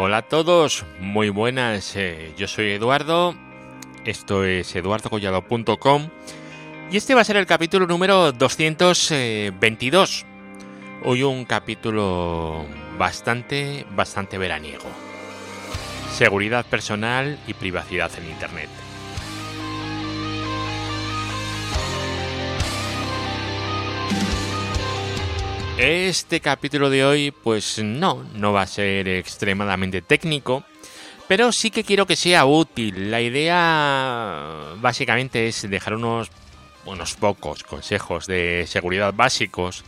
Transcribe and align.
Hola 0.00 0.18
a 0.18 0.22
todos, 0.22 0.84
muy 1.00 1.28
buenas, 1.28 1.96
eh, 1.96 2.32
yo 2.36 2.46
soy 2.46 2.70
Eduardo, 2.70 3.34
esto 4.04 4.44
es 4.44 4.76
eduardocollado.com 4.76 6.08
y 6.92 6.96
este 6.96 7.16
va 7.16 7.22
a 7.22 7.24
ser 7.24 7.36
el 7.36 7.46
capítulo 7.46 7.84
número 7.84 8.30
222. 8.30 10.24
Hoy 11.02 11.24
un 11.24 11.44
capítulo 11.44 12.64
bastante, 12.96 13.86
bastante 13.90 14.38
veraniego. 14.38 14.86
Seguridad 16.12 16.64
personal 16.64 17.36
y 17.48 17.54
privacidad 17.54 18.12
en 18.18 18.30
Internet. 18.30 18.70
Este 25.78 26.40
capítulo 26.40 26.90
de 26.90 27.04
hoy, 27.04 27.30
pues 27.30 27.78
no, 27.78 28.24
no 28.34 28.52
va 28.52 28.62
a 28.62 28.66
ser 28.66 29.06
extremadamente 29.06 30.02
técnico, 30.02 30.64
pero 31.28 31.52
sí 31.52 31.70
que 31.70 31.84
quiero 31.84 32.04
que 32.04 32.16
sea 32.16 32.46
útil. 32.46 33.12
La 33.12 33.20
idea 33.20 34.74
básicamente 34.80 35.46
es 35.46 35.70
dejar 35.70 35.94
unos, 35.94 36.32
unos 36.84 37.14
pocos 37.14 37.62
consejos 37.62 38.26
de 38.26 38.64
seguridad 38.66 39.14
básicos 39.14 39.84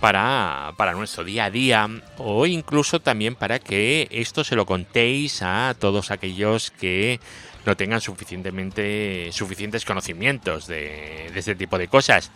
para, 0.00 0.74
para 0.76 0.92
nuestro 0.92 1.24
día 1.24 1.46
a 1.46 1.50
día 1.50 1.88
o 2.18 2.44
incluso 2.44 3.00
también 3.00 3.34
para 3.34 3.58
que 3.58 4.08
esto 4.10 4.44
se 4.44 4.54
lo 4.54 4.66
contéis 4.66 5.40
a 5.40 5.74
todos 5.78 6.10
aquellos 6.10 6.70
que 6.72 7.20
no 7.64 7.74
tengan 7.74 8.02
suficientemente 8.02 9.30
suficientes 9.32 9.86
conocimientos 9.86 10.66
de, 10.66 11.30
de 11.32 11.38
este 11.38 11.54
tipo 11.54 11.78
de 11.78 11.88
cosas 11.88 12.30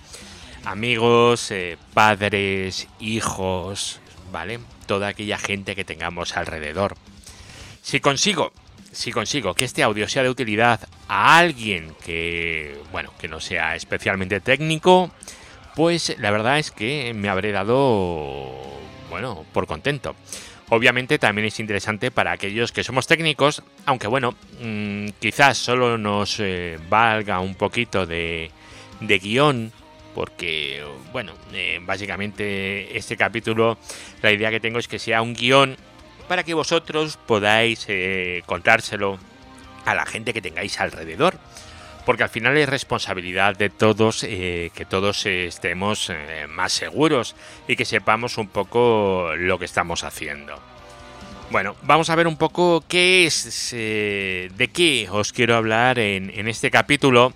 amigos, 0.64 1.50
eh, 1.50 1.78
padres, 1.94 2.88
hijos, 3.00 4.00
¿vale? 4.32 4.60
Toda 4.86 5.08
aquella 5.08 5.38
gente 5.38 5.74
que 5.74 5.84
tengamos 5.84 6.36
alrededor. 6.36 6.96
Si 7.82 8.00
consigo, 8.00 8.52
si 8.92 9.12
consigo 9.12 9.54
que 9.54 9.64
este 9.64 9.82
audio 9.82 10.08
sea 10.08 10.22
de 10.22 10.30
utilidad 10.30 10.88
a 11.08 11.38
alguien 11.38 11.94
que, 12.04 12.80
bueno, 12.92 13.12
que 13.18 13.28
no 13.28 13.40
sea 13.40 13.76
especialmente 13.76 14.40
técnico, 14.40 15.10
pues 15.74 16.16
la 16.18 16.30
verdad 16.30 16.58
es 16.58 16.70
que 16.70 17.12
me 17.14 17.28
habré 17.28 17.52
dado, 17.52 18.52
bueno, 19.10 19.44
por 19.52 19.66
contento. 19.66 20.16
Obviamente 20.68 21.18
también 21.18 21.46
es 21.46 21.60
interesante 21.60 22.10
para 22.10 22.32
aquellos 22.32 22.72
que 22.72 22.82
somos 22.82 23.06
técnicos, 23.06 23.62
aunque 23.84 24.08
bueno, 24.08 24.34
mmm, 24.60 25.08
quizás 25.20 25.58
solo 25.58 25.96
nos 25.96 26.40
eh, 26.40 26.78
valga 26.88 27.38
un 27.38 27.54
poquito 27.54 28.04
de, 28.04 28.50
de 29.00 29.18
guion 29.18 29.72
porque, 30.16 30.82
bueno, 31.12 31.34
eh, 31.52 31.78
básicamente 31.82 32.96
este 32.96 33.18
capítulo, 33.18 33.76
la 34.22 34.32
idea 34.32 34.50
que 34.50 34.60
tengo 34.60 34.78
es 34.78 34.88
que 34.88 34.98
sea 34.98 35.20
un 35.20 35.34
guion 35.34 35.76
para 36.26 36.42
que 36.42 36.54
vosotros 36.54 37.18
podáis 37.26 37.84
eh, 37.88 38.42
contárselo 38.46 39.18
a 39.84 39.94
la 39.94 40.06
gente 40.06 40.32
que 40.32 40.40
tengáis 40.40 40.80
alrededor. 40.80 41.36
Porque 42.06 42.22
al 42.22 42.30
final 42.30 42.56
es 42.56 42.66
responsabilidad 42.66 43.56
de 43.56 43.68
todos 43.68 44.24
eh, 44.24 44.70
que 44.74 44.86
todos 44.86 45.26
estemos 45.26 46.10
más 46.48 46.72
seguros 46.72 47.36
y 47.68 47.76
que 47.76 47.84
sepamos 47.84 48.38
un 48.38 48.48
poco 48.48 49.32
lo 49.36 49.58
que 49.58 49.66
estamos 49.66 50.02
haciendo. 50.02 50.58
Bueno, 51.50 51.76
vamos 51.82 52.08
a 52.08 52.14
ver 52.14 52.26
un 52.26 52.38
poco 52.38 52.82
qué 52.88 53.26
es, 53.26 53.70
de 53.72 54.70
qué 54.72 55.08
os 55.10 55.34
quiero 55.34 55.56
hablar 55.56 55.98
en 55.98 56.48
este 56.48 56.70
capítulo 56.70 57.34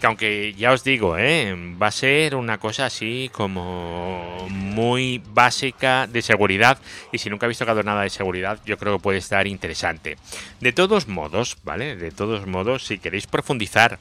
que 0.00 0.06
aunque 0.06 0.54
ya 0.54 0.72
os 0.72 0.82
digo, 0.82 1.18
¿eh? 1.18 1.54
va 1.80 1.88
a 1.88 1.92
ser 1.92 2.34
una 2.34 2.58
cosa 2.58 2.86
así 2.86 3.30
como 3.32 4.48
muy 4.48 5.22
básica 5.32 6.06
de 6.06 6.22
seguridad 6.22 6.78
y 7.12 7.18
si 7.18 7.28
nunca 7.28 7.46
habéis 7.46 7.58
tocado 7.58 7.82
nada 7.82 8.02
de 8.02 8.10
seguridad 8.10 8.60
yo 8.64 8.78
creo 8.78 8.96
que 8.96 9.02
puede 9.02 9.18
estar 9.18 9.46
interesante. 9.46 10.16
De 10.60 10.72
todos 10.72 11.06
modos, 11.06 11.58
¿vale? 11.64 11.96
De 11.96 12.10
todos 12.10 12.46
modos, 12.46 12.86
si 12.86 12.98
queréis 12.98 13.26
profundizar 13.26 13.98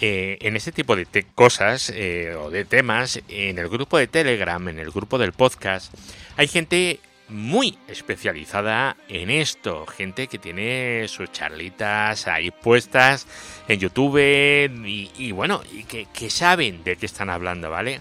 eh, 0.00 0.38
en 0.40 0.56
este 0.56 0.72
tipo 0.72 0.96
de 0.96 1.06
cosas 1.34 1.92
eh, 1.94 2.34
o 2.34 2.50
de 2.50 2.64
temas, 2.64 3.20
en 3.28 3.58
el 3.58 3.68
grupo 3.68 3.98
de 3.98 4.08
Telegram, 4.08 4.66
en 4.68 4.78
el 4.78 4.90
grupo 4.90 5.16
del 5.18 5.32
podcast, 5.32 5.94
hay 6.36 6.48
gente 6.48 6.98
muy 7.30 7.78
especializada 7.88 8.96
en 9.08 9.30
esto. 9.30 9.86
Gente 9.86 10.26
que 10.26 10.38
tiene 10.38 11.06
sus 11.08 11.32
charlitas 11.32 12.26
ahí 12.26 12.50
puestas 12.50 13.26
en 13.68 13.80
YouTube 13.80 14.18
y, 14.18 15.32
bueno, 15.32 15.62
y 15.72 15.84
que, 15.84 16.30
saben 16.30 16.84
de 16.84 16.96
qué 16.96 17.06
están 17.06 17.30
hablando, 17.30 17.70
¿vale? 17.70 18.00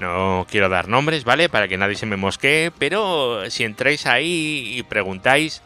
No 0.00 0.46
quiero 0.50 0.68
dar 0.68 0.88
nombres, 0.88 1.24
¿vale? 1.24 1.48
Para 1.48 1.68
que 1.68 1.78
nadie 1.78 1.96
se 1.96 2.06
me 2.06 2.16
mosquee, 2.16 2.70
pero 2.78 3.48
si 3.50 3.64
entráis 3.64 4.06
ahí 4.06 4.74
y 4.76 4.82
preguntáis, 4.82 5.62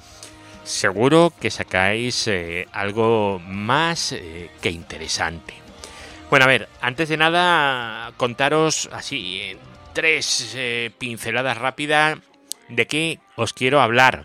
seguro 0.62 1.32
que 1.40 1.50
sacáis 1.50 2.28
eh, 2.28 2.68
algo 2.72 3.40
más 3.44 4.12
eh, 4.12 4.50
que 4.60 4.70
interesante. 4.70 5.54
Bueno, 6.30 6.44
a 6.44 6.48
ver, 6.48 6.68
antes 6.80 7.08
de 7.08 7.16
nada, 7.16 8.12
contaros 8.16 8.88
así 8.92 9.56
tres 9.92 10.52
eh, 10.54 10.92
pinceladas 10.96 11.58
rápidas 11.58 12.18
de 12.70 12.86
qué 12.86 13.18
os 13.36 13.52
quiero 13.52 13.80
hablar. 13.80 14.24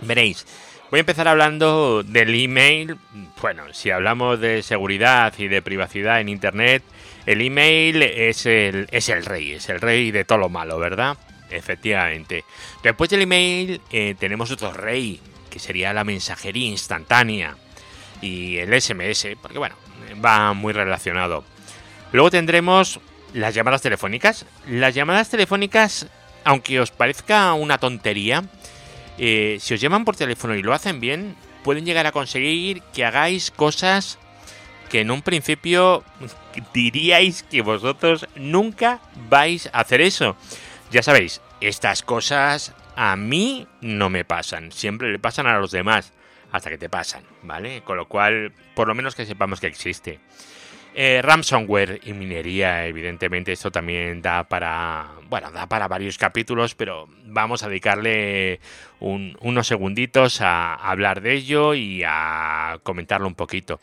Veréis, 0.00 0.46
voy 0.90 0.98
a 0.98 1.00
empezar 1.00 1.28
hablando 1.28 2.02
del 2.02 2.34
email. 2.34 2.96
Bueno, 3.40 3.72
si 3.72 3.90
hablamos 3.90 4.40
de 4.40 4.62
seguridad 4.62 5.32
y 5.38 5.48
de 5.48 5.62
privacidad 5.62 6.20
en 6.20 6.28
Internet, 6.28 6.82
el 7.26 7.40
email 7.40 8.02
es 8.02 8.46
el, 8.46 8.88
es 8.90 9.08
el 9.08 9.24
rey, 9.24 9.52
es 9.52 9.68
el 9.68 9.80
rey 9.80 10.10
de 10.10 10.24
todo 10.24 10.38
lo 10.38 10.48
malo, 10.48 10.78
¿verdad? 10.78 11.16
Efectivamente. 11.50 12.44
Después 12.82 13.10
del 13.10 13.22
email 13.22 13.80
eh, 13.90 14.14
tenemos 14.18 14.50
otro 14.50 14.72
rey, 14.72 15.20
que 15.50 15.58
sería 15.58 15.92
la 15.92 16.04
mensajería 16.04 16.66
instantánea 16.66 17.56
y 18.20 18.56
el 18.58 18.80
SMS, 18.80 19.28
porque 19.40 19.58
bueno, 19.58 19.76
va 20.24 20.52
muy 20.52 20.72
relacionado. 20.72 21.44
Luego 22.12 22.30
tendremos 22.30 23.00
las 23.32 23.54
llamadas 23.54 23.82
telefónicas. 23.82 24.46
Las 24.68 24.94
llamadas 24.94 25.28
telefónicas 25.28 26.06
aunque 26.44 26.80
os 26.80 26.90
parezca 26.90 27.52
una 27.54 27.78
tontería, 27.78 28.44
eh, 29.18 29.58
si 29.60 29.74
os 29.74 29.80
llaman 29.80 30.04
por 30.04 30.16
teléfono 30.16 30.54
y 30.54 30.62
lo 30.62 30.74
hacen 30.74 31.00
bien, 31.00 31.36
pueden 31.62 31.84
llegar 31.84 32.06
a 32.06 32.12
conseguir 32.12 32.82
que 32.92 33.04
hagáis 33.04 33.50
cosas 33.50 34.18
que 34.90 35.00
en 35.00 35.10
un 35.10 35.22
principio 35.22 36.04
diríais 36.72 37.42
que 37.42 37.62
vosotros 37.62 38.28
nunca 38.36 39.00
vais 39.28 39.68
a 39.72 39.80
hacer 39.80 40.00
eso. 40.00 40.36
Ya 40.90 41.02
sabéis, 41.02 41.40
estas 41.60 42.02
cosas 42.02 42.74
a 42.94 43.16
mí 43.16 43.66
no 43.80 44.10
me 44.10 44.24
pasan, 44.24 44.70
siempre 44.70 45.10
le 45.10 45.18
pasan 45.18 45.46
a 45.46 45.58
los 45.58 45.70
demás, 45.70 46.12
hasta 46.52 46.70
que 46.70 46.78
te 46.78 46.88
pasan, 46.88 47.24
¿vale? 47.42 47.82
Con 47.82 47.96
lo 47.96 48.06
cual, 48.06 48.52
por 48.74 48.86
lo 48.86 48.94
menos 48.94 49.16
que 49.16 49.26
sepamos 49.26 49.58
que 49.58 49.66
existe. 49.66 50.20
Eh, 50.96 51.20
ransomware 51.22 52.00
y 52.04 52.12
minería, 52.12 52.86
evidentemente, 52.86 53.50
esto 53.50 53.72
también 53.72 54.22
da 54.22 54.44
para, 54.44 55.08
bueno, 55.28 55.50
da 55.50 55.66
para 55.66 55.88
varios 55.88 56.18
capítulos, 56.18 56.76
pero 56.76 57.08
vamos 57.24 57.64
a 57.64 57.68
dedicarle 57.68 58.60
un, 59.00 59.36
unos 59.40 59.66
segunditos 59.66 60.40
a, 60.40 60.74
a, 60.74 60.92
hablar 60.92 61.20
de 61.20 61.32
ello 61.32 61.74
y 61.74 62.04
a 62.06 62.78
comentarlo 62.84 63.26
un 63.26 63.34
poquito. 63.34 63.80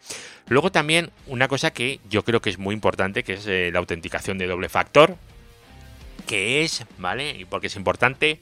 Luego 0.47 0.71
también 0.71 1.11
una 1.27 1.49
cosa 1.49 1.71
que 1.71 1.99
yo 2.09 2.23
creo 2.23 2.41
que 2.41 2.49
es 2.49 2.57
muy 2.57 2.73
importante, 2.73 3.23
que 3.23 3.33
es 3.33 3.45
eh, 3.45 3.71
la 3.73 3.79
autenticación 3.79 4.37
de 4.37 4.47
doble 4.47 4.69
factor, 4.69 5.17
que 6.27 6.63
es, 6.63 6.85
¿vale? 6.97 7.31
Y 7.31 7.43
porque 7.43 7.67
es 7.67 7.75
importante. 7.75 8.39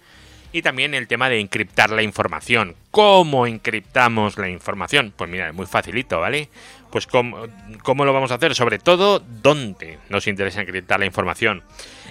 Y 0.52 0.64
también 0.64 0.96
el 0.96 1.08
tema 1.08 1.30
de 1.30 1.40
encriptar 1.40 1.92
la 1.92 2.02
información. 2.02 2.76
¿Cómo 2.90 3.46
encriptamos 3.46 4.38
la 4.38 4.50
información? 4.50 5.14
Pues 5.16 5.30
mira, 5.30 5.50
es 5.50 5.54
muy 5.54 5.68
facilito, 5.68 6.20
¿vale? 6.20 6.50
Pues 6.92 7.06
¿cómo, 7.06 7.46
¿cómo, 7.84 8.04
lo 8.04 8.14
vamos 8.14 8.32
a 8.32 8.36
hacer? 8.36 8.56
Sobre 8.56 8.80
todo, 8.80 9.20
¿dónde 9.20 10.00
nos 10.10 10.28
interesa 10.28 10.62
encriptar 10.62 11.00
la 11.00 11.06
información? 11.06 11.64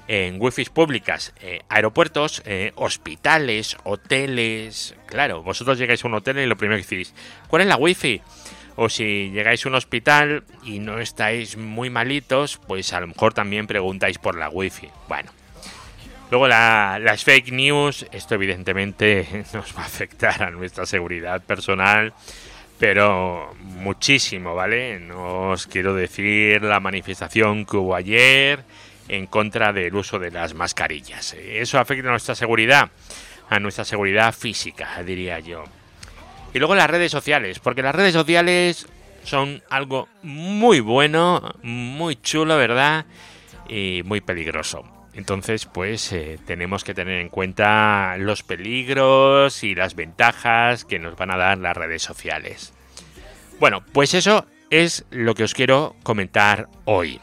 En 0.06 0.40
wifi 0.40 0.64
públicas, 0.66 1.34
eh, 1.40 1.60
aeropuertos, 1.68 2.42
eh, 2.46 2.72
hospitales, 2.76 3.76
hoteles... 3.84 4.94
Claro, 5.06 5.42
vosotros 5.42 5.78
llegáis 5.78 6.04
a 6.04 6.08
un 6.08 6.14
hotel 6.14 6.38
y 6.38 6.46
lo 6.46 6.56
primero 6.56 6.80
que 6.80 6.86
decís, 6.88 7.12
¿cuál 7.48 7.62
es 7.62 7.68
la 7.68 7.76
wifi? 7.76 8.22
O 8.76 8.88
si 8.88 9.30
llegáis 9.30 9.66
a 9.66 9.68
un 9.68 9.74
hospital 9.74 10.44
y 10.62 10.78
no 10.78 11.00
estáis 11.00 11.56
muy 11.56 11.90
malitos, 11.90 12.58
pues 12.68 12.92
a 12.92 13.00
lo 13.00 13.08
mejor 13.08 13.34
también 13.34 13.66
preguntáis 13.66 14.18
por 14.18 14.36
la 14.36 14.48
wifi. 14.48 14.88
Bueno. 15.08 15.32
Luego 16.30 16.46
la, 16.46 16.98
las 17.00 17.24
fake 17.24 17.52
news, 17.52 18.06
esto 18.12 18.34
evidentemente 18.34 19.44
nos 19.52 19.76
va 19.76 19.82
a 19.82 19.86
afectar 19.86 20.42
a 20.42 20.50
nuestra 20.50 20.86
seguridad 20.86 21.42
personal 21.42 22.12
pero 22.78 23.54
muchísimo, 23.60 24.54
¿vale? 24.54 25.00
No 25.00 25.50
os 25.50 25.66
quiero 25.66 25.94
decir 25.94 26.62
la 26.62 26.80
manifestación 26.80 27.66
que 27.66 27.76
hubo 27.76 27.94
ayer 27.94 28.64
en 29.08 29.26
contra 29.26 29.72
del 29.72 29.94
uso 29.94 30.18
de 30.18 30.30
las 30.30 30.54
mascarillas. 30.54 31.34
Eso 31.34 31.78
afecta 31.78 32.08
a 32.08 32.12
nuestra 32.12 32.34
seguridad, 32.34 32.90
a 33.48 33.58
nuestra 33.58 33.84
seguridad 33.84 34.34
física, 34.34 35.02
diría 35.02 35.40
yo. 35.40 35.64
Y 36.54 36.58
luego 36.58 36.74
las 36.74 36.88
redes 36.90 37.10
sociales, 37.10 37.58
porque 37.58 37.82
las 37.82 37.94
redes 37.94 38.14
sociales 38.14 38.86
son 39.24 39.62
algo 39.68 40.08
muy 40.22 40.80
bueno, 40.80 41.54
muy 41.62 42.16
chulo, 42.16 42.56
¿verdad? 42.56 43.06
Y 43.68 44.02
muy 44.04 44.20
peligroso. 44.20 44.97
Entonces, 45.18 45.66
pues 45.66 46.12
eh, 46.12 46.38
tenemos 46.46 46.84
que 46.84 46.94
tener 46.94 47.18
en 47.20 47.28
cuenta 47.28 48.16
los 48.18 48.44
peligros 48.44 49.64
y 49.64 49.74
las 49.74 49.96
ventajas 49.96 50.84
que 50.84 51.00
nos 51.00 51.16
van 51.16 51.32
a 51.32 51.36
dar 51.36 51.58
las 51.58 51.76
redes 51.76 52.02
sociales. 52.02 52.72
Bueno, 53.58 53.84
pues 53.92 54.14
eso 54.14 54.46
es 54.70 55.04
lo 55.10 55.34
que 55.34 55.42
os 55.42 55.54
quiero 55.54 55.96
comentar 56.04 56.68
hoy. 56.84 57.20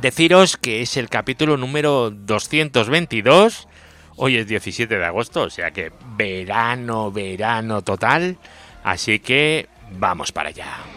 Deciros 0.00 0.56
que 0.56 0.80
es 0.80 0.96
el 0.96 1.10
capítulo 1.10 1.58
número 1.58 2.10
222. 2.10 3.68
Hoy 4.16 4.38
es 4.38 4.46
17 4.46 4.96
de 4.96 5.04
agosto, 5.04 5.42
o 5.42 5.50
sea 5.50 5.72
que 5.72 5.92
verano, 6.16 7.12
verano 7.12 7.82
total. 7.82 8.38
Así 8.82 9.18
que 9.18 9.68
vamos 9.90 10.32
para 10.32 10.48
allá. 10.48 10.95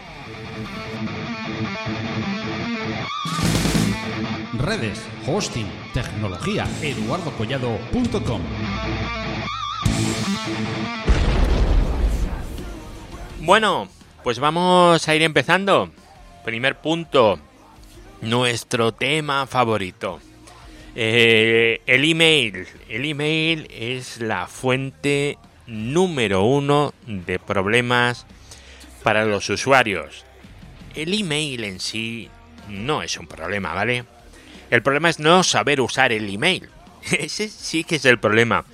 Redes, 4.60 5.02
hosting, 5.26 5.66
tecnología, 5.94 6.68
eduardocollado.com. 6.82 8.42
Bueno, 13.40 13.88
pues 14.22 14.38
vamos 14.38 15.08
a 15.08 15.14
ir 15.14 15.22
empezando. 15.22 15.90
Primer 16.44 16.76
punto, 16.78 17.38
nuestro 18.20 18.92
tema 18.92 19.46
favorito. 19.46 20.20
Eh, 20.94 21.80
el 21.86 22.04
email. 22.04 22.66
El 22.90 23.06
email 23.06 23.66
es 23.70 24.20
la 24.20 24.46
fuente 24.46 25.38
número 25.66 26.42
uno 26.42 26.92
de 27.06 27.38
problemas 27.38 28.26
para 29.02 29.24
los 29.24 29.48
usuarios. 29.48 30.26
El 30.94 31.18
email 31.18 31.64
en 31.64 31.80
sí 31.80 32.28
no 32.68 33.02
es 33.02 33.16
un 33.16 33.26
problema, 33.26 33.72
¿vale? 33.72 34.04
El 34.70 34.82
problema 34.82 35.08
es 35.08 35.18
no 35.18 35.42
saber 35.42 35.80
usar 35.80 36.12
el 36.12 36.32
email. 36.32 36.68
Ese 37.10 37.48
sí 37.48 37.84
que 37.84 37.96
es 37.96 38.04
el 38.04 38.18
problema. 38.18 38.64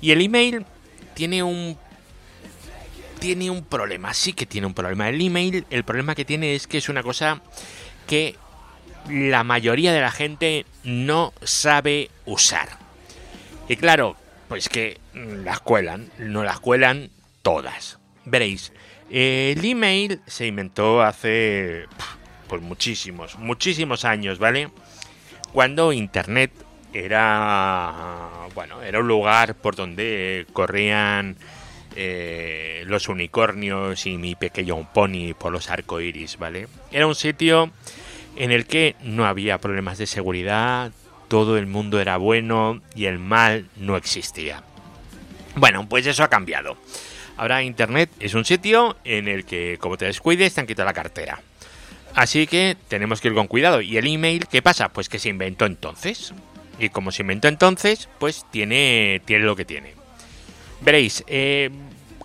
Y 0.00 0.10
el 0.10 0.20
email 0.20 0.64
tiene 1.14 1.42
un 1.42 1.78
tiene 3.18 3.50
un 3.50 3.64
problema, 3.64 4.12
sí 4.12 4.34
que 4.34 4.44
tiene 4.44 4.66
un 4.66 4.74
problema. 4.74 5.08
El 5.08 5.20
email, 5.20 5.64
el 5.70 5.84
problema 5.84 6.14
que 6.14 6.24
tiene 6.24 6.54
es 6.54 6.66
que 6.66 6.78
es 6.78 6.88
una 6.88 7.02
cosa 7.02 7.40
que 8.06 8.36
la 9.08 9.42
mayoría 9.42 9.92
de 9.92 10.00
la 10.00 10.10
gente 10.10 10.66
no 10.84 11.32
sabe 11.42 12.10
usar. 12.26 12.68
Y 13.68 13.76
claro, 13.76 14.16
pues 14.48 14.68
que 14.68 15.00
las 15.14 15.60
cuelan, 15.60 16.10
no 16.18 16.44
las 16.44 16.60
cuelan 16.60 17.10
todas. 17.42 17.98
Veréis, 18.24 18.72
el 19.10 19.64
email 19.64 20.20
se 20.26 20.46
inventó 20.46 21.02
hace 21.02 21.86
pues 22.48 22.62
muchísimos, 22.62 23.38
muchísimos 23.38 24.04
años, 24.04 24.38
¿vale? 24.38 24.70
Cuando 25.52 25.92
internet 25.92 26.50
era 26.92 28.46
bueno, 28.54 28.82
era 28.82 29.00
un 29.00 29.06
lugar 29.06 29.54
por 29.54 29.76
donde 29.76 30.46
corrían 30.52 31.36
eh, 31.94 32.82
los 32.86 33.08
unicornios 33.08 34.06
y 34.06 34.16
mi 34.16 34.34
pequeño 34.34 34.88
pony 34.92 35.34
por 35.38 35.52
los 35.52 35.70
arcoiris, 35.70 36.38
¿vale? 36.38 36.68
Era 36.90 37.06
un 37.06 37.14
sitio 37.14 37.70
en 38.36 38.50
el 38.50 38.66
que 38.66 38.96
no 39.02 39.26
había 39.26 39.58
problemas 39.58 39.98
de 39.98 40.06
seguridad, 40.06 40.92
todo 41.28 41.58
el 41.58 41.66
mundo 41.66 42.00
era 42.00 42.16
bueno 42.16 42.80
y 42.94 43.06
el 43.06 43.18
mal 43.18 43.66
no 43.76 43.96
existía. 43.96 44.62
Bueno, 45.54 45.86
pues 45.88 46.06
eso 46.06 46.24
ha 46.24 46.28
cambiado. 46.28 46.76
Ahora 47.36 47.62
Internet 47.62 48.10
es 48.20 48.32
un 48.34 48.46
sitio 48.46 48.96
en 49.04 49.28
el 49.28 49.44
que, 49.44 49.76
como 49.78 49.98
te 49.98 50.06
descuides, 50.06 50.54
te 50.54 50.60
han 50.62 50.66
quitado 50.66 50.86
la 50.86 50.94
cartera. 50.94 51.40
Así 52.16 52.46
que 52.46 52.78
tenemos 52.88 53.20
que 53.20 53.28
ir 53.28 53.34
con 53.34 53.46
cuidado. 53.46 53.82
¿Y 53.82 53.98
el 53.98 54.06
email 54.06 54.48
qué 54.48 54.62
pasa? 54.62 54.88
Pues 54.88 55.10
que 55.10 55.18
se 55.18 55.28
inventó 55.28 55.66
entonces. 55.66 56.32
Y 56.78 56.88
como 56.88 57.12
se 57.12 57.22
inventó 57.22 57.46
entonces, 57.46 58.08
pues 58.18 58.46
tiene, 58.50 59.20
tiene 59.26 59.44
lo 59.44 59.54
que 59.54 59.66
tiene. 59.66 59.92
Veréis, 60.80 61.24
eh, 61.26 61.70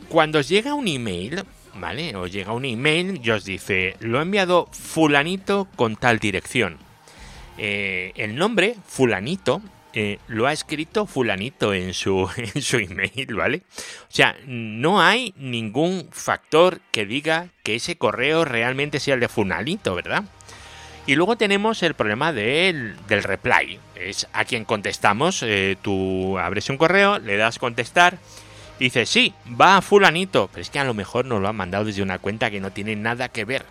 cuando 0.08 0.40
os 0.40 0.48
llega 0.48 0.74
un 0.74 0.88
email, 0.88 1.44
¿vale? 1.76 2.16
Os 2.16 2.32
llega 2.32 2.54
un 2.54 2.64
email 2.64 3.20
y 3.22 3.32
os 3.32 3.44
dice, 3.44 3.98
lo 4.00 4.20
ha 4.20 4.22
enviado 4.22 4.70
fulanito 4.72 5.68
con 5.76 5.98
tal 5.98 6.20
dirección. 6.20 6.78
Eh, 7.58 8.14
el 8.16 8.38
nombre, 8.38 8.78
fulanito, 8.88 9.62
eh, 9.94 10.20
lo 10.28 10.48
ha 10.48 10.54
escrito 10.54 11.06
fulanito 11.06 11.74
en 11.74 11.94
su, 11.94 12.30
en 12.38 12.62
su 12.62 12.78
email, 12.78 13.36
¿vale? 13.36 13.62
O 14.04 14.14
sea, 14.14 14.36
no 14.46 15.02
hay 15.02 15.34
ningún 15.38 16.08
factor 16.12 16.82
que 16.92 17.06
diga 17.06 17.50
que 17.64 17.76
ese 17.76 17.98
correo 17.98 18.46
realmente 18.46 19.00
sea 19.00 19.16
el 19.16 19.20
de 19.20 19.28
fulanito, 19.28 19.96
¿verdad? 19.96 20.24
Y 21.08 21.16
luego 21.16 21.36
tenemos 21.36 21.82
el 21.84 21.96
problema 21.96 22.32
del, 22.32 22.96
del 23.08 23.24
reply. 23.24 23.80
Es 23.96 24.28
a 24.34 24.46
quien 24.46 24.66
contestamos. 24.66 25.42
Eh, 25.42 25.76
tú 25.82 26.38
abres 26.38 26.70
un 26.70 26.78
correo, 26.78 27.18
le 27.18 27.38
das 27.38 27.58
contestar 27.58 28.20
dice, 28.82 29.06
sí, 29.06 29.34
va 29.60 29.78
a 29.78 29.82
fulanito, 29.82 30.50
pero 30.52 30.62
es 30.62 30.72
que 30.72 30.80
a 30.80 30.84
lo 30.84 30.96
mejor 30.96 31.26
nos 31.26 31.40
lo 31.40 31.48
han 31.48 31.56
mandado 31.56 31.86
desde 31.86 32.02
una 32.02 32.18
cuenta 32.18 32.50
que 32.50 32.60
no 32.60 32.72
tiene 32.72 32.96
nada 32.96 33.30
que 33.30 33.46
ver. 33.46 33.64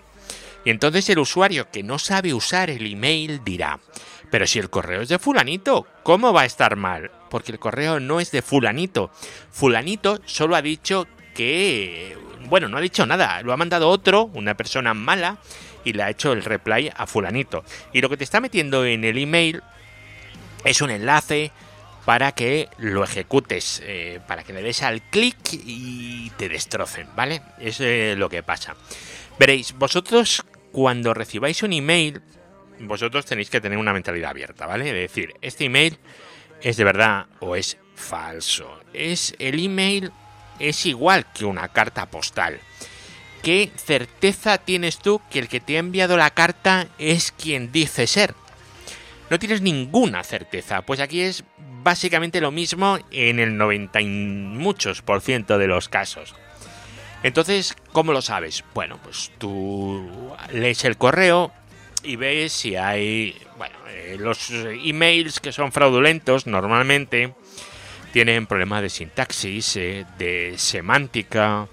Y 0.64 0.70
entonces 0.70 1.08
el 1.08 1.18
usuario 1.18 1.70
que 1.70 1.82
no 1.82 1.98
sabe 1.98 2.32
usar 2.32 2.70
el 2.70 2.86
email 2.86 3.42
dirá, 3.44 3.80
pero 4.30 4.46
si 4.46 4.58
el 4.58 4.70
correo 4.70 5.02
es 5.02 5.08
de 5.08 5.18
fulanito, 5.18 5.86
¿cómo 6.02 6.32
va 6.32 6.42
a 6.42 6.46
estar 6.46 6.76
mal? 6.76 7.10
Porque 7.28 7.52
el 7.52 7.58
correo 7.58 8.00
no 8.00 8.20
es 8.20 8.30
de 8.30 8.42
fulanito. 8.42 9.10
Fulanito 9.50 10.20
solo 10.24 10.56
ha 10.56 10.62
dicho 10.62 11.06
que... 11.34 12.16
Bueno, 12.46 12.68
no 12.68 12.78
ha 12.78 12.80
dicho 12.80 13.06
nada, 13.06 13.42
lo 13.42 13.52
ha 13.52 13.56
mandado 13.56 13.88
otro, 13.88 14.30
una 14.32 14.56
persona 14.56 14.94
mala, 14.94 15.38
y 15.84 15.92
le 15.92 16.02
ha 16.02 16.10
hecho 16.10 16.32
el 16.32 16.44
reply 16.44 16.90
a 16.94 17.06
fulanito. 17.06 17.64
Y 17.92 18.00
lo 18.00 18.08
que 18.08 18.16
te 18.16 18.24
está 18.24 18.40
metiendo 18.40 18.84
en 18.84 19.04
el 19.04 19.18
email 19.18 19.62
es 20.64 20.80
un 20.80 20.90
enlace 20.90 21.52
para 22.04 22.32
que 22.32 22.68
lo 22.78 23.04
ejecutes, 23.04 23.82
eh, 23.84 24.20
para 24.26 24.42
que 24.42 24.52
le 24.52 24.62
des 24.62 24.82
al 24.82 25.02
clic 25.02 25.36
y 25.52 26.30
te 26.30 26.48
destrocen, 26.48 27.08
¿vale? 27.14 27.42
Es 27.58 27.80
eh, 27.80 28.14
lo 28.16 28.28
que 28.28 28.42
pasa. 28.42 28.74
Veréis, 29.38 29.74
vosotros 29.74 30.44
cuando 30.72 31.14
recibáis 31.14 31.62
un 31.62 31.72
email, 31.72 32.22
vosotros 32.80 33.26
tenéis 33.26 33.50
que 33.50 33.60
tener 33.60 33.78
una 33.78 33.92
mentalidad 33.92 34.30
abierta, 34.30 34.66
¿vale? 34.66 34.84
De 34.84 35.00
decir, 35.00 35.34
este 35.40 35.64
email 35.64 35.98
es 36.62 36.76
de 36.76 36.84
verdad 36.84 37.26
o 37.40 37.56
es 37.56 37.78
falso. 37.94 38.80
Es 38.92 39.34
el 39.38 39.62
email 39.64 40.12
es 40.58 40.86
igual 40.86 41.26
que 41.32 41.44
una 41.44 41.68
carta 41.68 42.06
postal. 42.06 42.60
¿Qué 43.42 43.70
certeza 43.76 44.58
tienes 44.58 44.98
tú 44.98 45.20
que 45.30 45.38
el 45.38 45.48
que 45.48 45.60
te 45.60 45.76
ha 45.76 45.80
enviado 45.80 46.16
la 46.16 46.30
carta 46.30 46.88
es 46.98 47.32
quien 47.32 47.72
dice 47.72 48.06
ser? 48.06 48.34
No 49.30 49.38
tienes 49.38 49.62
ninguna 49.62 50.22
certeza. 50.22 50.82
Pues 50.82 51.00
aquí 51.00 51.22
es 51.22 51.44
básicamente 51.82 52.40
lo 52.40 52.50
mismo 52.50 52.98
en 53.10 53.38
el 53.38 53.56
90 53.56 54.00
y 54.02 54.06
muchos 54.06 55.00
por 55.00 55.22
ciento 55.22 55.56
de 55.56 55.68
los 55.68 55.88
casos. 55.88 56.34
Entonces, 57.22 57.74
¿cómo 57.92 58.12
lo 58.12 58.22
sabes? 58.22 58.64
Bueno, 58.74 58.98
pues 59.02 59.30
tú 59.38 60.34
lees 60.52 60.84
el 60.84 60.96
correo 60.96 61.52
y 62.02 62.16
ves 62.16 62.52
si 62.52 62.76
hay, 62.76 63.36
bueno, 63.56 63.76
eh, 63.88 64.16
los 64.18 64.50
emails 64.50 65.40
que 65.40 65.52
son 65.52 65.72
fraudulentos 65.72 66.46
normalmente 66.46 67.34
tienen 68.12 68.46
problemas 68.46 68.82
de 68.82 68.90
sintaxis, 68.90 69.76
eh, 69.76 70.06
de 70.18 70.54
semántica. 70.56 71.68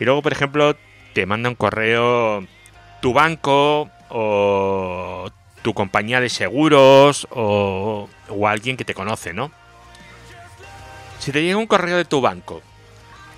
Y 0.00 0.04
luego, 0.04 0.22
por 0.22 0.32
ejemplo, 0.32 0.76
te 1.12 1.26
manda 1.26 1.48
un 1.48 1.54
correo 1.54 2.46
tu 3.00 3.12
banco 3.12 3.90
o 4.08 5.30
tu 5.62 5.74
compañía 5.74 6.20
de 6.20 6.28
seguros 6.28 7.26
o, 7.30 8.08
alguien 8.46 8.76
que 8.76 8.84
te 8.84 8.94
conoce, 8.94 9.32
¿no? 9.32 9.50
Si 11.18 11.32
te 11.32 11.42
llega 11.42 11.56
un 11.56 11.66
correo 11.66 11.96
de 11.96 12.04
tu 12.04 12.20
banco 12.20 12.62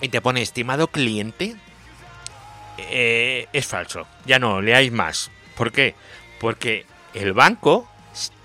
y 0.01 0.09
te 0.09 0.21
pone 0.21 0.43
estimado 0.43 0.89
cliente, 0.89 1.57
eh, 2.79 3.47
es 3.53 3.67
falso. 3.67 4.07
Ya 4.27 4.39
no, 4.39 4.61
leáis 4.61 4.93
más. 4.93 5.31
¿Por 5.57 5.73
qué? 5.73 5.95
Porque 6.41 6.87
el 7.15 7.33
banco 7.33 7.89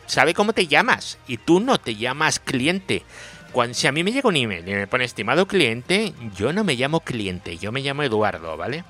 sabe 0.06 0.34
cómo 0.34 0.54
te 0.54 0.68
llamas 0.68 1.18
y 1.28 1.38
tú 1.38 1.60
no 1.60 1.80
te 1.80 1.96
llamas 1.96 2.40
cliente. 2.40 3.04
Cuando, 3.52 3.76
si 3.76 3.88
a 3.88 3.92
mí 3.92 4.04
me 4.04 4.12
llega 4.12 4.30
un 4.30 4.36
email 4.36 4.68
y 4.68 4.74
me 4.74 4.88
pone 4.88 5.06
estimado 5.06 5.48
cliente, 5.48 6.14
yo 6.36 6.54
no 6.54 6.64
me 6.64 6.76
llamo 6.76 7.02
cliente, 7.02 7.58
yo 7.58 7.72
me 7.72 7.82
llamo 7.82 8.04
Eduardo, 8.04 8.58
¿vale? 8.58 8.84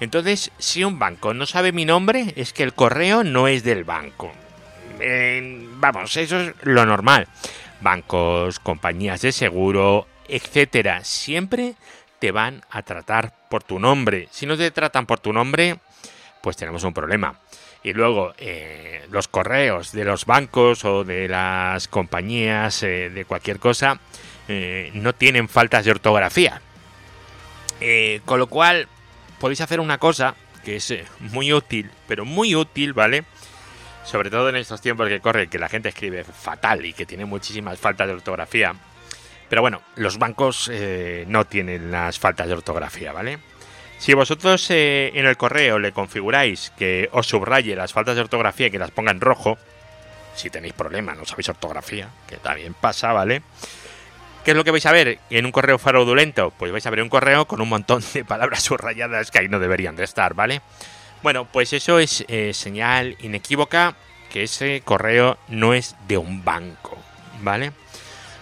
Entonces, 0.00 0.50
si 0.58 0.84
un 0.84 0.98
banco 0.98 1.32
no 1.32 1.46
sabe 1.46 1.72
mi 1.72 1.84
nombre, 1.84 2.32
es 2.36 2.52
que 2.52 2.62
el 2.62 2.74
correo 2.74 3.24
no 3.24 3.48
es 3.48 3.64
del 3.64 3.84
banco. 3.84 4.32
vamos, 5.78 6.16
eso 6.16 6.40
es 6.40 6.54
lo 6.62 6.84
normal. 6.84 7.28
Bancos, 7.80 8.60
compañías 8.60 9.22
de 9.22 9.32
seguro, 9.32 10.06
etcétera, 10.28 11.04
siempre 11.04 11.74
te 12.18 12.30
van 12.32 12.62
a 12.70 12.82
tratar 12.82 13.32
por 13.48 13.62
tu 13.62 13.78
nombre. 13.78 14.28
Si 14.30 14.46
no 14.46 14.56
te 14.56 14.70
tratan 14.70 15.06
por 15.06 15.20
tu 15.20 15.32
nombre, 15.32 15.78
pues 16.40 16.56
tenemos 16.56 16.84
un 16.84 16.92
problema. 16.92 17.41
Y 17.84 17.92
luego, 17.92 18.32
eh, 18.38 19.04
los 19.10 19.28
correos 19.28 19.92
de 19.92 20.04
los 20.04 20.24
bancos 20.24 20.84
o 20.84 21.04
de 21.04 21.28
las 21.28 21.88
compañías 21.88 22.82
eh, 22.82 23.10
de 23.10 23.24
cualquier 23.24 23.58
cosa 23.58 23.98
eh, 24.48 24.90
no 24.94 25.14
tienen 25.14 25.48
faltas 25.48 25.84
de 25.84 25.90
ortografía. 25.90 26.60
con 28.24 28.38
lo 28.38 28.46
cual, 28.46 28.88
podéis 29.40 29.60
hacer 29.60 29.80
una 29.80 29.98
cosa 29.98 30.36
que 30.64 30.76
es 30.76 30.94
muy 31.18 31.52
útil, 31.52 31.90
pero 32.06 32.24
muy 32.24 32.54
útil, 32.54 32.92
¿vale? 32.92 33.24
sobre 34.04 34.30
todo 34.30 34.48
en 34.48 34.56
estos 34.56 34.80
tiempos 34.80 35.08
que 35.08 35.20
corre, 35.20 35.48
que 35.48 35.58
la 35.58 35.68
gente 35.68 35.88
escribe 35.88 36.24
fatal 36.24 36.84
y 36.84 36.92
que 36.92 37.06
tiene 37.06 37.24
muchísimas 37.24 37.78
faltas 37.78 38.08
de 38.08 38.14
ortografía. 38.14 38.74
Pero 39.48 39.62
bueno, 39.62 39.82
los 39.96 40.18
bancos 40.18 40.70
no 41.26 41.44
tienen 41.44 41.90
las 41.90 42.18
faltas 42.18 42.48
de 42.48 42.54
ortografía, 42.54 43.12
¿vale? 43.12 43.38
Si 44.02 44.14
vosotros 44.14 44.68
eh, 44.70 45.12
en 45.14 45.26
el 45.26 45.36
correo 45.36 45.78
le 45.78 45.92
configuráis 45.92 46.72
que 46.76 47.08
os 47.12 47.28
subraye 47.28 47.76
las 47.76 47.92
faltas 47.92 48.16
de 48.16 48.22
ortografía 48.22 48.66
y 48.66 48.70
que 48.72 48.78
las 48.80 48.90
ponga 48.90 49.12
en 49.12 49.20
rojo, 49.20 49.58
si 50.34 50.50
tenéis 50.50 50.72
problemas, 50.72 51.16
no 51.16 51.24
sabéis 51.24 51.50
ortografía, 51.50 52.08
que 52.26 52.36
también 52.38 52.74
pasa, 52.74 53.12
¿vale? 53.12 53.42
¿Qué 54.44 54.50
es 54.50 54.56
lo 54.56 54.64
que 54.64 54.72
vais 54.72 54.84
a 54.86 54.90
ver 54.90 55.20
en 55.30 55.46
un 55.46 55.52
correo 55.52 55.78
fraudulento? 55.78 56.52
Pues 56.58 56.72
vais 56.72 56.84
a 56.84 56.90
ver 56.90 57.00
un 57.00 57.08
correo 57.08 57.46
con 57.46 57.60
un 57.60 57.68
montón 57.68 58.02
de 58.12 58.24
palabras 58.24 58.62
subrayadas 58.64 59.30
que 59.30 59.38
ahí 59.38 59.48
no 59.48 59.60
deberían 59.60 59.94
de 59.94 60.02
estar, 60.02 60.34
¿vale? 60.34 60.62
Bueno, 61.22 61.44
pues 61.44 61.72
eso 61.72 62.00
es 62.00 62.24
eh, 62.26 62.52
señal 62.54 63.16
inequívoca 63.20 63.94
que 64.32 64.42
ese 64.42 64.82
correo 64.84 65.38
no 65.46 65.74
es 65.74 65.94
de 66.08 66.18
un 66.18 66.44
banco, 66.44 66.98
¿vale? 67.42 67.70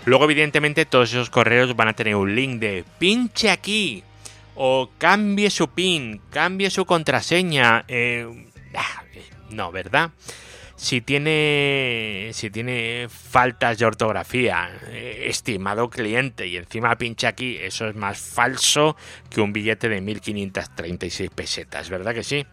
Luego, 0.07 0.25
evidentemente, 0.25 0.87
todos 0.87 1.11
esos 1.11 1.29
correos 1.29 1.77
van 1.77 1.89
a 1.89 1.93
tener 1.93 2.17
un 2.17 2.35
link 2.35 2.61
de 2.61 2.83
pinche 2.99 3.51
aquí 3.51 4.05
o 4.63 4.91
cambie 4.99 5.49
su 5.49 5.69
PIN, 5.69 6.21
cambie 6.29 6.69
su 6.69 6.85
contraseña. 6.85 7.87
Eh, 7.89 8.27
ah, 8.75 9.05
no, 9.49 9.73
¿verdad? 9.73 10.11
Si 10.77 11.01
tiene, 11.01 12.29
si 12.35 12.51
tiene 12.51 13.09
faltas 13.09 13.79
de 13.79 13.87
ortografía, 13.87 14.71
eh, 14.89 15.25
estimado 15.29 15.89
cliente, 15.89 16.47
y 16.47 16.59
encima 16.59 16.95
pinche 16.99 17.27
aquí, 17.27 17.57
eso 17.57 17.89
es 17.89 17.97
más 17.97 18.19
falso 18.19 18.97
que 19.31 19.41
un 19.41 19.55
billete 19.55 19.89
de 19.89 20.03
1536 20.03 21.31
pesetas, 21.31 21.89
¿verdad 21.89 22.13
que 22.13 22.23
sí? 22.23 22.45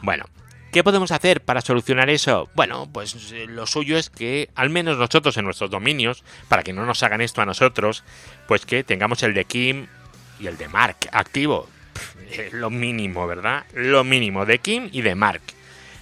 Bueno, 0.00 0.26
¿Qué 0.70 0.82
podemos 0.82 1.10
hacer 1.10 1.42
para 1.42 1.60
solucionar 1.60 2.08
eso? 2.08 2.48
Bueno, 2.54 2.88
pues 2.90 3.30
eh, 3.32 3.44
lo 3.46 3.66
suyo 3.66 3.98
es 3.98 4.08
que 4.08 4.48
al 4.54 4.70
menos 4.70 4.96
nosotros 4.96 5.36
en 5.36 5.44
nuestros 5.44 5.70
dominios, 5.70 6.24
para 6.48 6.62
que 6.62 6.72
no 6.72 6.86
nos 6.86 7.02
hagan 7.02 7.20
esto 7.20 7.42
a 7.42 7.46
nosotros, 7.46 8.04
pues 8.48 8.64
que 8.64 8.82
tengamos 8.82 9.22
el 9.22 9.34
de 9.34 9.44
Kim 9.44 9.88
y 10.42 10.48
el 10.48 10.58
de 10.58 10.68
Mark 10.68 10.96
activo. 11.12 11.68
lo 12.52 12.70
mínimo, 12.70 13.26
¿verdad? 13.26 13.64
Lo 13.74 14.04
mínimo 14.04 14.44
de 14.44 14.58
Kim 14.58 14.88
y 14.92 15.02
de 15.02 15.14
Mark. 15.14 15.42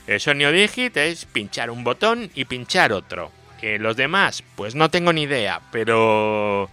Eso 0.06 0.30
en 0.30 0.38
NeoDigit 0.38 0.96
es 0.96 1.26
pinchar 1.26 1.70
un 1.70 1.84
botón 1.84 2.30
y 2.34 2.46
pinchar 2.46 2.92
otro. 2.92 3.30
los 3.62 3.96
demás, 3.96 4.42
pues 4.56 4.74
no 4.74 4.90
tengo 4.90 5.12
ni 5.12 5.22
idea, 5.22 5.60
pero 5.70 6.70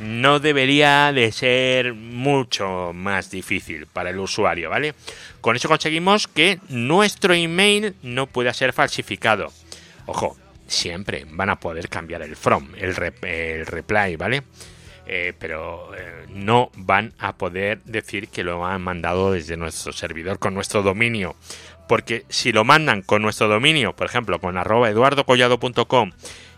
no 0.00 0.38
debería 0.38 1.12
de 1.12 1.32
ser 1.32 1.94
mucho 1.94 2.92
más 2.94 3.30
difícil 3.30 3.86
para 3.86 4.10
el 4.10 4.18
usuario, 4.18 4.70
¿vale? 4.70 4.94
Con 5.40 5.56
eso 5.56 5.68
conseguimos 5.68 6.28
que 6.28 6.60
nuestro 6.68 7.34
email 7.34 7.96
no 8.02 8.26
pueda 8.26 8.54
ser 8.54 8.72
falsificado. 8.72 9.52
Ojo, 10.06 10.36
siempre 10.66 11.26
van 11.28 11.50
a 11.50 11.58
poder 11.58 11.88
cambiar 11.88 12.22
el 12.22 12.36
from, 12.36 12.68
el, 12.76 12.94
el 13.22 13.66
reply, 13.66 14.16
¿vale? 14.16 14.44
Eh, 15.06 15.32
pero 15.38 15.90
eh, 15.96 16.26
no 16.28 16.70
van 16.76 17.12
a 17.18 17.36
poder 17.36 17.82
decir 17.82 18.28
que 18.28 18.44
lo 18.44 18.64
han 18.64 18.82
mandado 18.82 19.32
desde 19.32 19.56
nuestro 19.56 19.92
servidor 19.92 20.38
con 20.38 20.54
nuestro 20.54 20.82
dominio. 20.82 21.34
Porque 21.88 22.24
si 22.28 22.52
lo 22.52 22.64
mandan 22.64 23.02
con 23.02 23.22
nuestro 23.22 23.48
dominio, 23.48 23.94
por 23.94 24.06
ejemplo, 24.06 24.40
con 24.40 24.56
arroba 24.56 24.88
eduardocollado.com 24.88 26.12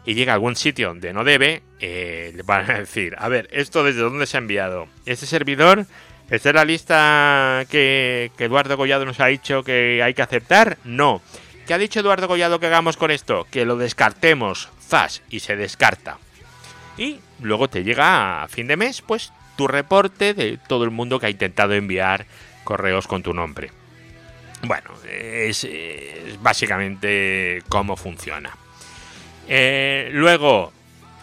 y 0.05 0.15
llega 0.15 0.33
a 0.33 0.35
algún 0.35 0.57
sitio 0.57 0.89
donde 0.89 1.15
no 1.15 1.25
debe, 1.25 1.63
eh, 1.81 2.33
le 2.37 2.43
van 2.43 2.71
a 2.71 2.79
decir, 2.79 3.17
a 3.19 3.29
ver, 3.29 3.49
¿esto 3.51 3.83
desde 3.83 4.01
dónde 4.01 4.27
se 4.27 4.37
ha 4.37 4.41
enviado? 4.41 4.89
¿Este 5.07 5.27
servidor? 5.27 5.87
¿Esta 6.31 6.51
es 6.51 6.55
la 6.55 6.65
lista 6.65 7.65
que, 7.71 8.31
que 8.37 8.45
Eduardo 8.45 8.77
Collado 8.77 9.05
nos 9.05 9.21
ha 9.21 9.27
dicho 9.27 9.63
que 9.63 10.03
hay 10.03 10.15
que 10.15 10.23
aceptar? 10.23 10.79
No. 10.85 11.23
¿Qué 11.67 11.73
ha 11.73 11.79
dicho 11.79 12.01
Eduardo 12.01 12.29
Collado 12.29 12.61
que 12.61 12.67
hagamos 12.67 12.99
con 12.99 13.11
esto? 13.11 13.47
Que 13.51 13.65
lo 13.65 13.77
descartemos. 13.77 14.69
Zas. 14.87 15.23
Y 15.31 15.41
se 15.41 15.57
descarta 15.57 16.19
y 16.97 17.19
luego 17.41 17.69
te 17.69 17.85
llega 17.85 18.43
a 18.43 18.49
fin 18.49 18.67
de 18.67 18.77
mes 18.77 19.03
pues 19.03 19.33
tu 19.57 19.69
reporte 19.69 20.35
de 20.35 20.59
todo 20.59 20.83
el 20.85 20.91
mundo 20.91 21.21
que 21.21 21.27
ha 21.27 21.31
intentado 21.31 21.75
enviar 21.75 22.27
correos 22.65 23.07
con 23.07 23.23
tu 23.23 23.33
nombre. 23.35 23.71
Bueno, 24.63 24.91
es, 25.11 25.69
básicamente 26.41 27.63
cómo 27.69 27.97
funciona. 27.97 28.57
Eh, 29.47 30.09
luego, 30.13 30.73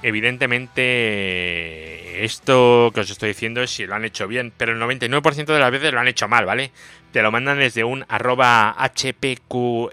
evidentemente, 0.04 2.24
esto 2.24 2.92
que 2.94 3.00
os 3.02 3.10
estoy 3.10 3.30
diciendo 3.30 3.64
es 3.64 3.72
si 3.72 3.88
lo 3.88 3.96
han 3.96 4.06
hecho 4.06 4.28
bien, 4.28 4.54
pero 4.56 4.74
el 4.74 4.80
99% 4.80 5.46
de 5.46 5.60
las 5.60 5.72
veces 5.72 5.92
lo 5.92 6.00
han 6.00 6.08
hecho 6.08 6.28
mal, 6.28 6.46
¿vale? 6.46 6.70
Te 7.12 7.24
lo 7.24 7.32
mandan 7.32 7.58
desde 7.58 7.84
un 7.84 8.06
arroba 8.08 8.76
hpqrhh.com, 8.78 9.90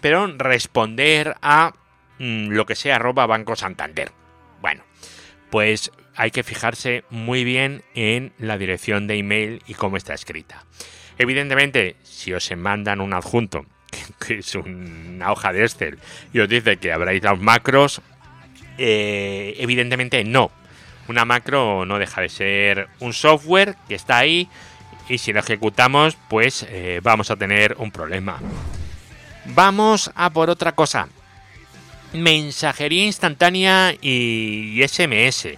pero 0.00 0.26
responder 0.38 1.34
a 1.42 1.74
Mm, 2.20 2.50
lo 2.50 2.66
que 2.66 2.76
sea 2.76 2.96
arroba 2.96 3.26
Banco 3.26 3.56
Santander. 3.56 4.12
Bueno, 4.60 4.82
pues 5.50 5.90
hay 6.14 6.30
que 6.30 6.42
fijarse 6.42 7.02
muy 7.08 7.44
bien 7.44 7.82
en 7.94 8.34
la 8.38 8.58
dirección 8.58 9.06
de 9.06 9.16
email 9.16 9.62
y 9.66 9.72
cómo 9.72 9.96
está 9.96 10.12
escrita. 10.12 10.66
Evidentemente, 11.16 11.96
si 12.02 12.34
os 12.34 12.54
mandan 12.58 13.00
un 13.00 13.14
adjunto, 13.14 13.64
que 14.26 14.40
es 14.40 14.54
una 14.54 15.32
hoja 15.32 15.54
de 15.54 15.62
Excel, 15.62 15.98
y 16.34 16.40
os 16.40 16.48
dice 16.48 16.76
que 16.76 16.92
habréis 16.92 17.22
dado 17.22 17.36
macros, 17.36 18.02
eh, 18.76 19.54
evidentemente 19.56 20.22
no. 20.22 20.50
Una 21.08 21.24
macro 21.24 21.86
no 21.86 21.98
deja 21.98 22.20
de 22.20 22.28
ser 22.28 22.88
un 23.00 23.14
software 23.14 23.76
que 23.88 23.94
está 23.94 24.18
ahí 24.18 24.46
y 25.08 25.16
si 25.16 25.32
lo 25.32 25.40
ejecutamos, 25.40 26.18
pues 26.28 26.66
eh, 26.68 27.00
vamos 27.02 27.30
a 27.30 27.36
tener 27.36 27.76
un 27.78 27.90
problema. 27.90 28.38
Vamos 29.46 30.12
a 30.14 30.28
por 30.30 30.50
otra 30.50 30.72
cosa 30.72 31.08
mensajería 32.12 33.04
instantánea 33.04 33.94
y 34.00 34.80
SMS. 34.86 35.48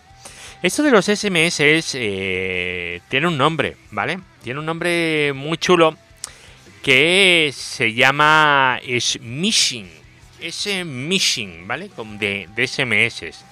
Esto 0.63 0.83
de 0.83 0.91
los 0.91 1.07
SMS 1.07 1.61
eh, 1.95 3.01
tiene 3.09 3.27
un 3.27 3.37
nombre, 3.37 3.77
¿vale? 3.91 4.21
Tiene 4.43 4.61
un 4.61 4.67
nombre 4.67 5.33
muy 5.35 5.59
chulo 5.59 5.97
que 6.83 7.51
se 7.53 7.95
llama 7.95 8.81
smishing. 8.99 9.91
Smishing, 10.51 11.67
¿vale? 11.67 11.91
De, 12.19 12.49
de 12.55 12.67
SMS. 12.67 13.45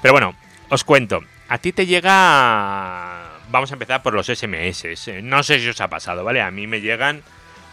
Pero 0.00 0.12
bueno, 0.12 0.34
os 0.68 0.84
cuento. 0.84 1.22
A 1.48 1.58
ti 1.58 1.72
te 1.72 1.86
llega... 1.86 3.30
Vamos 3.50 3.70
a 3.70 3.74
empezar 3.74 4.02
por 4.02 4.14
los 4.14 4.26
SMS. 4.26 4.86
No 5.22 5.42
sé 5.42 5.60
si 5.60 5.68
os 5.68 5.80
ha 5.80 5.88
pasado, 5.88 6.24
¿vale? 6.24 6.40
A 6.40 6.50
mí 6.50 6.66
me 6.66 6.80
llegan 6.80 7.22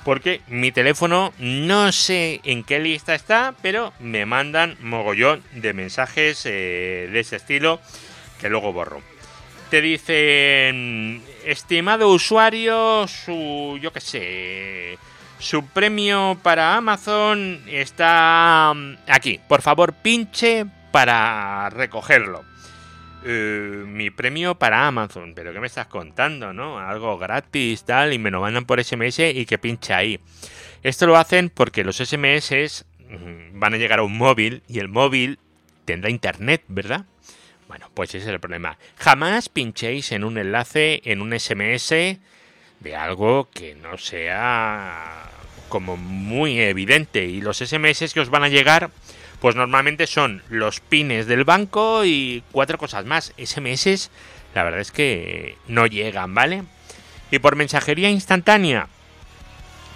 porque 0.03 0.41
mi 0.47 0.71
teléfono 0.71 1.33
no 1.39 1.91
sé 1.91 2.41
en 2.43 2.63
qué 2.63 2.79
lista 2.79 3.15
está, 3.15 3.53
pero 3.61 3.93
me 3.99 4.25
mandan 4.25 4.77
mogollón 4.81 5.43
de 5.53 5.73
mensajes 5.73 6.45
eh, 6.45 7.09
de 7.11 7.19
ese 7.19 7.35
estilo 7.35 7.79
que 8.39 8.49
luego 8.49 8.73
borro. 8.73 9.01
Te 9.69 9.81
dicen, 9.81 11.21
estimado 11.45 12.09
usuario, 12.09 13.07
su, 13.07 13.77
yo 13.79 13.93
qué 13.93 14.01
sé, 14.01 14.97
su 15.37 15.65
premio 15.67 16.39
para 16.41 16.75
Amazon 16.75 17.61
está 17.67 18.73
mm, 18.75 18.95
aquí. 19.07 19.39
Por 19.47 19.61
favor, 19.61 19.93
pinche 19.93 20.65
para 20.91 21.69
recogerlo. 21.69 22.43
Eh, 23.25 23.83
mi 23.85 24.11
premio 24.11 24.55
para 24.55 24.87
Amazon, 24.87 25.33
pero 25.35 25.51
¿qué 25.51 25.59
me 25.59 25.67
estás 25.67 25.87
contando, 25.87 26.53
no? 26.53 26.79
Algo 26.79 27.17
gratis, 27.17 27.83
tal, 27.83 28.13
y 28.13 28.17
me 28.17 28.31
lo 28.31 28.39
mandan 28.39 28.65
por 28.65 28.81
SMS 28.81 29.19
y 29.19 29.45
que 29.45 29.57
pincha 29.57 29.97
ahí. 29.97 30.19
Esto 30.83 31.05
lo 31.05 31.17
hacen 31.17 31.49
porque 31.49 31.83
los 31.83 31.97
SMS 31.97 32.85
mm, 33.09 33.59
van 33.59 33.73
a 33.73 33.77
llegar 33.77 33.99
a 33.99 34.03
un 34.03 34.17
móvil 34.17 34.63
y 34.69 34.79
el 34.79 34.87
móvil 34.87 35.37
tendrá 35.83 36.09
internet, 36.09 36.63
¿verdad? 36.69 37.05
Bueno, 37.67 37.89
pues 37.93 38.09
ese 38.15 38.25
es 38.25 38.27
el 38.27 38.39
problema. 38.39 38.77
Jamás 38.97 39.49
pinchéis 39.49 40.11
en 40.13 40.23
un 40.23 40.37
enlace, 40.37 41.01
en 41.03 41.21
un 41.21 41.37
SMS 41.37 41.89
de 41.89 42.95
algo 42.95 43.49
que 43.53 43.75
no 43.75 43.97
sea 43.97 45.29
como 45.67 45.97
muy 45.97 46.59
evidente. 46.59 47.25
Y 47.25 47.41
los 47.41 47.57
SMS 47.57 48.13
que 48.13 48.21
os 48.21 48.29
van 48.29 48.43
a 48.43 48.49
llegar 48.49 48.89
pues 49.41 49.55
normalmente 49.55 50.07
son 50.07 50.43
los 50.49 50.79
pines 50.79 51.27
del 51.27 51.43
banco 51.43 52.03
y 52.05 52.43
cuatro 52.51 52.77
cosas 52.77 53.05
más. 53.05 53.33
SMS, 53.37 54.09
la 54.53 54.63
verdad 54.63 54.81
es 54.81 54.91
que 54.91 55.57
no 55.67 55.85
llegan, 55.85 56.33
¿vale? 56.33 56.63
Y 57.31 57.39
por 57.39 57.55
mensajería 57.55 58.09
instantánea, 58.09 58.87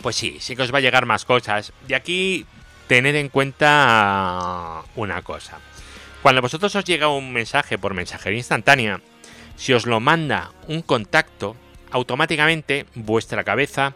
pues 0.02 0.16
sí, 0.16 0.38
sí 0.40 0.56
que 0.56 0.62
os 0.62 0.74
va 0.74 0.78
a 0.78 0.82
llegar 0.82 1.06
más 1.06 1.26
cosas. 1.26 1.74
Y 1.88 1.94
aquí 1.94 2.46
tened 2.88 3.16
en 3.16 3.30
cuenta 3.30 4.84
una 4.96 5.22
cosa. 5.22 5.60
Cuando 6.22 6.40
a 6.40 6.42
vosotros 6.42 6.76
os 6.76 6.86
llega 6.86 7.10
un 7.10 7.34
mensaje 7.34 7.78
por 7.78 7.94
mensajería 7.94 8.38
instantánea, 8.38 9.02
si 9.56 9.74
os 9.74 9.86
lo 9.86 10.00
manda 10.00 10.52
un 10.68 10.82
contacto, 10.82 11.56
automáticamente 11.92 12.86
vuestra 12.96 13.44
cabeza 13.44 13.94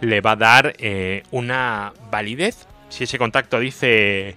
le 0.00 0.20
va 0.20 0.32
a 0.32 0.36
dar 0.36 0.74
eh, 0.78 1.22
una 1.30 1.92
validez. 2.10 2.66
Si 2.88 3.04
ese 3.04 3.18
contacto 3.18 3.58
dice 3.58 4.36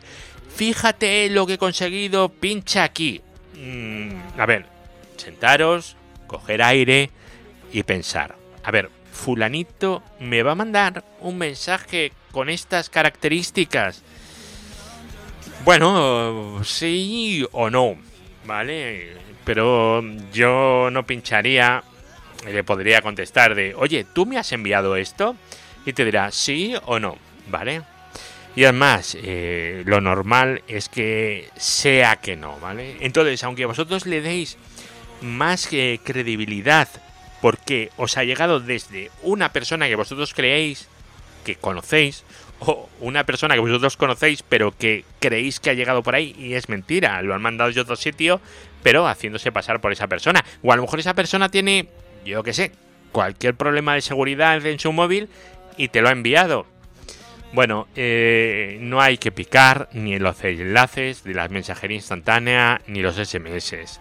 Fíjate 0.56 1.30
lo 1.30 1.48
que 1.48 1.54
he 1.54 1.58
conseguido, 1.58 2.30
pincha 2.30 2.84
aquí. 2.84 3.22
Mm, 3.56 4.12
a 4.38 4.46
ver, 4.46 4.66
sentaros, 5.18 5.96
coger 6.28 6.62
aire 6.62 7.10
y 7.72 7.84
pensar. 7.84 8.36
A 8.64 8.72
ver, 8.72 8.90
fulanito 9.12 10.04
me 10.20 10.44
va 10.44 10.54
a 10.54 10.56
mandar 10.56 11.04
un 11.20 11.38
mensaje 11.38 12.12
con 12.32 12.50
estas 12.50 12.90
características. 12.90 14.04
Bueno, 15.64 16.62
sí 16.64 17.46
o 17.52 17.70
no, 17.70 17.96
¿vale? 18.46 19.16
Pero 19.44 20.04
yo 20.32 20.90
no 20.92 21.06
pincharía, 21.06 21.84
le 22.46 22.64
podría 22.64 23.02
contestar 23.02 23.54
de, 23.54 23.76
oye, 23.76 24.06
¿tú 24.14 24.26
me 24.26 24.38
has 24.38 24.52
enviado 24.52 24.96
esto? 24.96 25.36
Y 25.86 25.94
te 25.94 26.06
dirá 26.06 26.32
sí 26.32 26.74
o 26.86 27.00
no, 27.00 27.18
¿vale? 27.48 27.84
Y 28.56 28.66
además, 28.66 29.18
eh, 29.22 29.84
lo 29.86 30.02
normal 30.02 30.62
es 30.68 30.90
que 30.90 31.50
sea 31.56 32.18
que 32.18 32.36
no, 32.36 32.60
¿vale? 32.60 32.98
Entonces, 33.00 33.44
aunque 33.44 33.66
vosotros 33.66 34.06
le 34.06 34.22
deis 34.22 34.58
más 35.22 35.68
credibilidad 35.68 36.90
porque 37.42 37.90
os 37.98 38.18
ha 38.18 38.24
llegado 38.24 38.60
desde 38.60 39.10
una 39.24 39.52
persona 39.52 39.88
que 39.88 39.96
vosotros 39.96 40.34
creéis 40.34 40.88
que 41.44 41.56
conocéis 41.56 42.24
o 42.60 42.90
una 43.00 43.24
persona 43.24 43.56
que 43.56 43.62
vosotros 43.62 43.98
conocéis 43.98 44.44
pero 44.44 44.78
que 44.78 45.06
creéis 45.20 45.60
que 45.60 45.72
ha 45.72 45.74
llegado 45.74 46.04
por 46.04 46.14
ahí 46.14 46.36
y 46.38 46.54
es 46.54 46.70
mentira, 46.70 47.22
lo 47.24 47.34
han 47.34 47.42
mandado 47.42 47.72
de 47.72 47.82
otro 47.82 47.96
sitio 47.96 48.42
pero 48.84 49.08
haciéndose 49.08 49.52
pasar 49.52 49.82
por 49.82 49.92
esa 49.92 50.08
persona. 50.08 50.44
O 50.62 50.72
a 50.72 50.76
lo 50.76 50.84
mejor 50.84 51.00
esa 51.00 51.14
persona 51.14 51.50
tiene, 51.50 51.88
yo 52.26 52.44
qué 52.44 52.54
sé, 52.54 52.72
cualquier 53.12 53.56
problema 53.56 53.96
de 53.96 54.02
seguridad 54.02 54.66
en 54.66 54.80
su 54.80 54.92
móvil 54.92 55.30
y 55.78 55.90
te 55.90 56.02
lo 56.02 56.10
ha 56.10 56.12
enviado. 56.12 56.66
Bueno, 57.54 57.88
eh, 57.96 58.78
no 58.80 59.02
hay 59.02 59.18
que 59.18 59.32
picar 59.32 59.90
ni 59.92 60.18
los 60.20 60.42
enlaces 60.44 61.24
de 61.24 61.34
la 61.34 61.50
mensajería 61.50 61.98
instantánea 61.98 62.82
ni 62.88 63.02
los 63.02 63.18
SMS. 63.18 64.00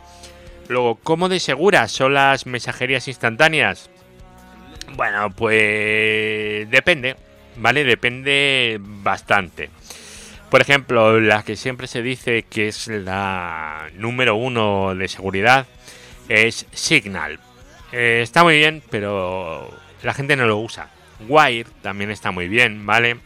Luego, 0.68 0.96
¿cómo 1.02 1.28
de 1.28 1.40
seguras 1.40 1.90
son 1.90 2.14
las 2.14 2.46
mensajerías 2.46 3.08
instantáneas? 3.08 3.90
Bueno, 4.94 5.30
pues 5.30 6.70
depende, 6.70 7.16
¿vale? 7.56 7.82
Depende 7.82 8.78
bastante. 8.80 9.68
Por 10.48 10.60
ejemplo, 10.60 11.20
la 11.20 11.42
que 11.42 11.56
siempre 11.56 11.88
se 11.88 12.02
dice 12.02 12.44
que 12.44 12.68
es 12.68 12.86
la 12.86 13.88
número 13.94 14.36
uno 14.36 14.94
de 14.94 15.08
seguridad 15.08 15.66
es 16.28 16.66
Signal. 16.72 17.40
Eh, 17.90 18.20
está 18.22 18.44
muy 18.44 18.58
bien, 18.58 18.82
pero 18.90 19.76
la 20.02 20.14
gente 20.14 20.36
no 20.36 20.46
lo 20.46 20.58
usa. 20.58 20.88
Wire 21.28 21.68
también 21.82 22.12
está 22.12 22.30
muy 22.30 22.46
bien, 22.48 22.86
¿vale? 22.86 23.16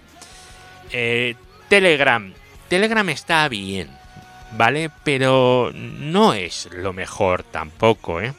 Eh, 0.90 1.34
Telegram. 1.68 2.32
Telegram 2.68 3.08
está 3.08 3.48
bien, 3.48 3.90
¿vale? 4.52 4.90
Pero 5.02 5.72
no 5.74 6.34
es 6.34 6.68
lo 6.72 6.92
mejor 6.92 7.42
tampoco, 7.42 8.20
¿eh? 8.20 8.32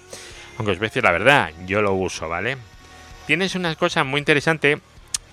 Aunque 0.58 0.72
os 0.72 0.78
voy 0.78 0.86
a 0.86 0.90
decir 0.90 1.04
la 1.04 1.12
verdad, 1.12 1.52
yo 1.66 1.82
lo 1.82 1.94
uso, 1.94 2.30
¿vale? 2.30 2.58
Tienes 3.28 3.56
unas 3.56 3.76
cosas 3.76 4.06
muy 4.06 4.20
interesantes 4.20 4.80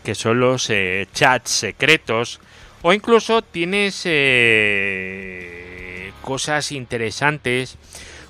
que 0.03 0.15
son 0.15 0.41
los 0.41 0.69
eh, 0.71 1.07
chats 1.13 1.51
secretos 1.51 2.41
o 2.83 2.93
incluso 2.93 3.43
tienes 3.43 4.03
eh, 4.05 5.33
cosas 6.23 6.73
interesantes 6.73 7.79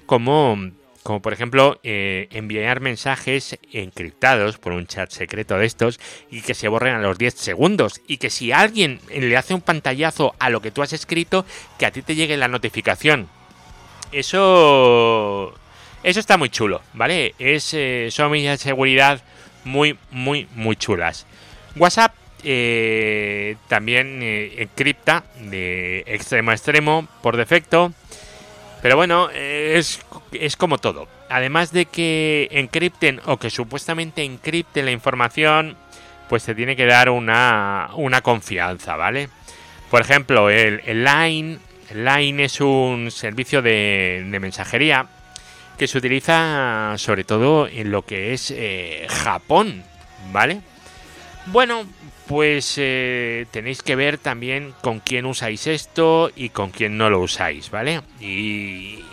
como 0.05 0.59
como 1.03 1.21
por 1.21 1.33
ejemplo 1.33 1.81
eh, 1.83 2.29
enviar 2.31 2.81
mensajes 2.81 3.59
encriptados 3.73 4.59
por 4.59 4.73
un 4.73 4.87
chat 4.87 5.11
secreto 5.11 5.59
de 5.59 5.67
estos 5.67 5.99
y 6.31 6.43
que 6.43 6.55
se 6.55 6.69
borren 6.69 6.95
a 6.95 7.01
los 7.01 7.19
10 7.19 7.35
segundos 7.35 8.01
y 8.07 8.19
que 8.19 8.31
si 8.31 8.53
alguien 8.53 9.01
le 9.11 9.37
hace 9.37 9.55
un 9.55 9.61
pantallazo 9.61 10.35
a 10.39 10.51
lo 10.51 10.61
que 10.61 10.71
tú 10.71 10.83
has 10.83 10.93
escrito, 10.93 11.45
que 11.79 11.87
a 11.87 11.91
ti 11.91 12.03
te 12.03 12.15
llegue 12.15 12.37
la 12.37 12.49
notificación. 12.49 13.29
Eso 14.13 15.55
eso 16.03 16.21
está 16.21 16.37
muy 16.37 16.51
chulo, 16.51 16.83
¿vale? 16.93 17.35
Es 17.39 17.75
eh, 17.75 18.09
son 18.11 18.31
medidas 18.31 18.59
de 18.61 18.65
seguridad 18.65 19.23
muy 19.65 19.99
muy 20.11 20.47
muy 20.55 20.77
chulas. 20.77 21.27
WhatsApp 21.77 22.15
eh, 22.45 23.57
también 23.69 24.21
encripta 24.23 25.25
de 25.41 26.05
extremo 26.07 26.51
a 26.51 26.55
extremo 26.55 27.09
por 27.23 27.37
defecto 27.37 27.93
pero 28.83 28.97
bueno, 28.97 29.31
es, 29.31 30.01
es 30.33 30.57
como 30.57 30.79
todo. 30.79 31.09
Además 31.31 31.73
de 31.73 31.87
que 31.87 32.49
encripten 32.51 33.21
o 33.25 33.39
que 33.39 33.49
supuestamente 33.49 34.25
encripten 34.25 34.85
la 34.85 34.91
información, 34.91 35.77
pues 36.29 36.43
se 36.43 36.55
tiene 36.55 36.75
que 36.77 36.87
dar 36.87 37.09
una, 37.09 37.91
una 37.95 38.21
confianza, 38.21 38.97
¿vale? 38.97 39.29
Por 39.91 40.01
ejemplo, 40.01 40.51
el, 40.51 40.81
Line. 41.05 41.59
Line 41.95 42.45
es 42.45 42.61
un 42.61 43.11
servicio 43.11 43.63
de, 43.63 44.25
mensajería 44.41 45.07
que 45.79 45.87
se 45.87 45.99
utiliza 45.99 46.95
sobre 46.97 47.25
todo 47.25 47.69
en 47.69 47.91
lo 47.91 48.03
que 48.03 48.33
es 48.33 48.51
eh, 48.51 49.07
Japón, 49.09 49.85
¿vale? 50.33 50.63
Bueno, 51.47 51.85
pues 52.33 52.77
eh, 52.79 53.45
tenéis 53.51 53.83
que 53.83 53.95
ver 53.95 54.17
también 54.17 54.73
con 54.81 55.01
quién 55.01 55.27
usáis 55.27 55.67
esto 55.67 56.31
y 56.35 56.49
con 56.49 56.71
quién 56.71 56.97
no 56.97 57.11
lo 57.11 57.21
usáis, 57.21 57.71
¿vale? 57.71 58.01
Y, 58.21 59.05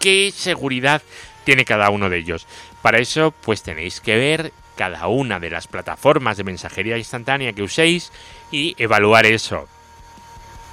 qué 0.00 0.32
seguridad 0.34 1.00
tiene 1.44 1.64
cada 1.64 1.90
uno 1.90 2.10
de 2.10 2.18
ellos. 2.18 2.48
Para 2.82 2.98
eso, 2.98 3.32
pues 3.44 3.62
tenéis 3.62 4.00
que 4.00 4.16
ver 4.16 4.52
cada 4.74 5.06
una 5.06 5.38
de 5.38 5.48
las 5.48 5.68
plataformas 5.68 6.36
de 6.36 6.42
mensajería 6.42 6.98
instantánea 6.98 7.52
que 7.52 7.62
uséis 7.62 8.10
y 8.50 8.74
evaluar 8.78 9.26
eso. 9.26 9.68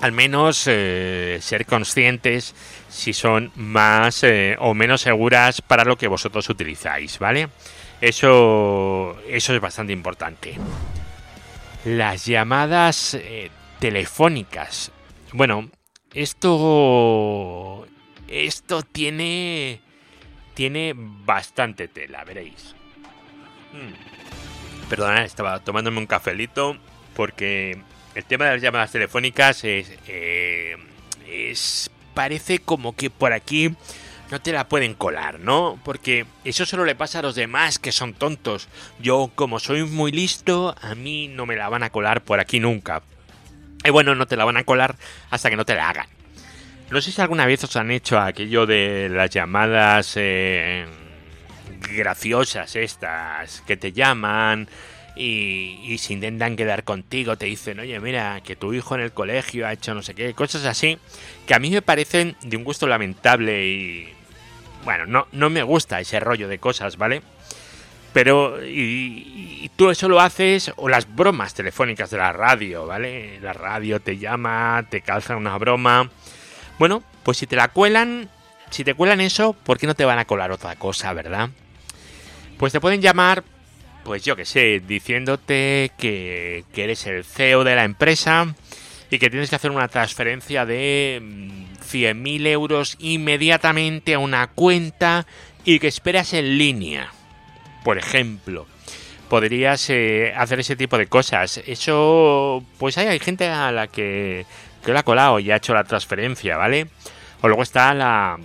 Al 0.01 0.13
menos 0.13 0.63
eh, 0.65 1.37
ser 1.41 1.67
conscientes 1.67 2.55
si 2.89 3.13
son 3.13 3.51
más 3.53 4.23
eh, 4.23 4.55
o 4.57 4.73
menos 4.73 5.01
seguras 5.01 5.61
para 5.61 5.85
lo 5.85 5.95
que 5.95 6.07
vosotros 6.07 6.49
utilizáis, 6.49 7.19
¿vale? 7.19 7.49
Eso, 8.01 9.15
eso 9.27 9.53
es 9.53 9.61
bastante 9.61 9.93
importante 9.93 10.57
las 11.85 12.25
llamadas 12.25 13.13
eh, 13.15 13.49
telefónicas. 13.79 14.91
Bueno, 15.33 15.69
esto 16.13 17.87
esto 18.27 18.81
tiene 18.83 19.81
tiene 20.53 20.93
bastante 20.95 21.87
tela, 21.87 22.23
veréis. 22.23 22.75
Hmm. 23.71 24.89
Perdona, 24.89 25.23
estaba 25.23 25.59
tomándome 25.59 25.99
un 25.99 26.05
cafelito 26.05 26.77
porque 27.15 27.81
el 28.15 28.25
tema 28.25 28.45
de 28.45 28.51
las 28.51 28.61
llamadas 28.61 28.91
telefónicas 28.91 29.63
es, 29.63 29.97
eh, 30.07 30.75
es 31.27 31.89
parece 32.13 32.59
como 32.59 32.95
que 32.95 33.09
por 33.09 33.31
aquí 33.31 33.73
no 34.31 34.41
te 34.41 34.53
la 34.53 34.69
pueden 34.69 34.93
colar, 34.93 35.39
¿no? 35.39 35.77
Porque 35.83 36.25
eso 36.45 36.65
solo 36.65 36.85
le 36.85 36.95
pasa 36.95 37.19
a 37.19 37.21
los 37.21 37.35
demás 37.35 37.79
que 37.79 37.91
son 37.91 38.13
tontos. 38.13 38.69
Yo, 38.99 39.29
como 39.35 39.59
soy 39.59 39.83
muy 39.83 40.13
listo, 40.13 40.73
a 40.81 40.95
mí 40.95 41.27
no 41.27 41.45
me 41.45 41.57
la 41.57 41.67
van 41.67 41.83
a 41.83 41.89
colar 41.89 42.21
por 42.21 42.39
aquí 42.39 42.59
nunca. 42.59 43.03
Y 43.83 43.89
bueno, 43.89 44.15
no 44.15 44.27
te 44.27 44.37
la 44.37 44.45
van 44.45 44.57
a 44.57 44.63
colar 44.63 44.95
hasta 45.29 45.49
que 45.49 45.57
no 45.57 45.65
te 45.65 45.75
la 45.75 45.89
hagan. 45.89 46.07
No 46.89 47.01
sé 47.01 47.11
si 47.11 47.21
alguna 47.21 47.45
vez 47.45 47.63
os 47.65 47.75
han 47.75 47.91
hecho 47.91 48.19
aquello 48.19 48.65
de 48.65 49.09
las 49.09 49.29
llamadas 49.29 50.13
eh, 50.15 50.85
graciosas 51.93 52.75
estas, 52.75 53.61
que 53.61 53.75
te 53.75 53.91
llaman 53.91 54.69
y, 55.15 55.79
y 55.83 55.97
se 55.97 56.13
intentan 56.13 56.55
quedar 56.55 56.83
contigo, 56.85 57.37
te 57.37 57.47
dicen, 57.47 57.79
oye, 57.79 57.99
mira, 57.99 58.41
que 58.41 58.55
tu 58.55 58.73
hijo 58.73 58.95
en 58.95 59.01
el 59.01 59.11
colegio 59.11 59.67
ha 59.67 59.73
hecho 59.73 59.93
no 59.93 60.01
sé 60.01 60.13
qué, 60.15 60.33
cosas 60.33 60.65
así, 60.65 60.97
que 61.47 61.53
a 61.53 61.59
mí 61.59 61.69
me 61.69 61.81
parecen 61.81 62.35
de 62.41 62.57
un 62.57 62.63
gusto 62.63 62.87
lamentable 62.87 63.65
y, 63.65 64.13
bueno, 64.83 65.05
no, 65.05 65.27
no 65.31 65.49
me 65.49 65.63
gusta 65.63 65.99
ese 65.99 66.19
rollo 66.19 66.47
de 66.47 66.59
cosas, 66.59 66.97
¿vale? 66.97 67.21
Pero, 68.13 68.63
y, 68.65 69.69
tú 69.75 69.89
eso 69.89 70.09
lo 70.09 70.19
haces, 70.19 70.73
o 70.75 70.89
las 70.89 71.13
bromas 71.13 71.53
telefónicas 71.53 72.09
de 72.09 72.17
la 72.17 72.33
radio, 72.33 72.85
¿vale? 72.85 73.39
La 73.41 73.53
radio 73.53 74.01
te 74.01 74.17
llama, 74.17 74.85
te 74.89 75.01
calza 75.01 75.37
una 75.37 75.57
broma. 75.57 76.09
Bueno, 76.77 77.03
pues 77.23 77.37
si 77.37 77.47
te 77.47 77.55
la 77.55 77.69
cuelan, 77.69 78.29
si 78.69 78.83
te 78.83 78.95
cuelan 78.95 79.21
eso, 79.21 79.53
¿por 79.53 79.77
qué 79.77 79.87
no 79.87 79.95
te 79.95 80.05
van 80.05 80.19
a 80.19 80.25
colar 80.25 80.51
otra 80.51 80.75
cosa, 80.75 81.13
verdad? 81.13 81.49
Pues 82.57 82.73
te 82.73 82.81
pueden 82.81 83.01
llamar, 83.01 83.43
pues 84.03 84.25
yo 84.25 84.35
qué 84.35 84.45
sé, 84.45 84.81
diciéndote 84.85 85.91
que, 85.97 86.65
que 86.73 86.83
eres 86.83 87.07
el 87.07 87.23
CEO 87.23 87.63
de 87.63 87.75
la 87.75 87.85
empresa 87.85 88.53
y 89.09 89.19
que 89.19 89.29
tienes 89.29 89.49
que 89.49 89.55
hacer 89.55 89.71
una 89.71 89.87
transferencia 89.87 90.65
de 90.65 91.21
100.000 91.91 92.15
mm, 92.41 92.45
euros 92.47 92.97
inmediatamente 92.99 94.13
a 94.13 94.19
una 94.19 94.47
cuenta 94.47 95.25
y 95.65 95.79
que 95.79 95.87
esperas 95.87 96.33
en 96.33 96.57
línea. 96.57 97.11
Por 97.83 97.97
ejemplo, 97.97 98.67
podrías 99.29 99.89
eh, 99.89 100.33
hacer 100.35 100.59
ese 100.59 100.75
tipo 100.75 100.97
de 100.97 101.07
cosas. 101.07 101.61
Eso, 101.65 102.63
pues 102.77 102.97
hay, 102.97 103.07
hay 103.07 103.19
gente 103.19 103.47
a 103.47 103.71
la 103.71 103.87
que, 103.87 104.45
que 104.83 104.91
lo 104.91 104.99
ha 104.99 105.03
colado 105.03 105.39
y 105.39 105.51
ha 105.51 105.57
hecho 105.57 105.73
la 105.73 105.83
transferencia, 105.83 106.57
¿vale? 106.57 106.87
O 107.41 107.47
luego 107.47 107.63
está 107.63 107.93
la, 107.93 108.37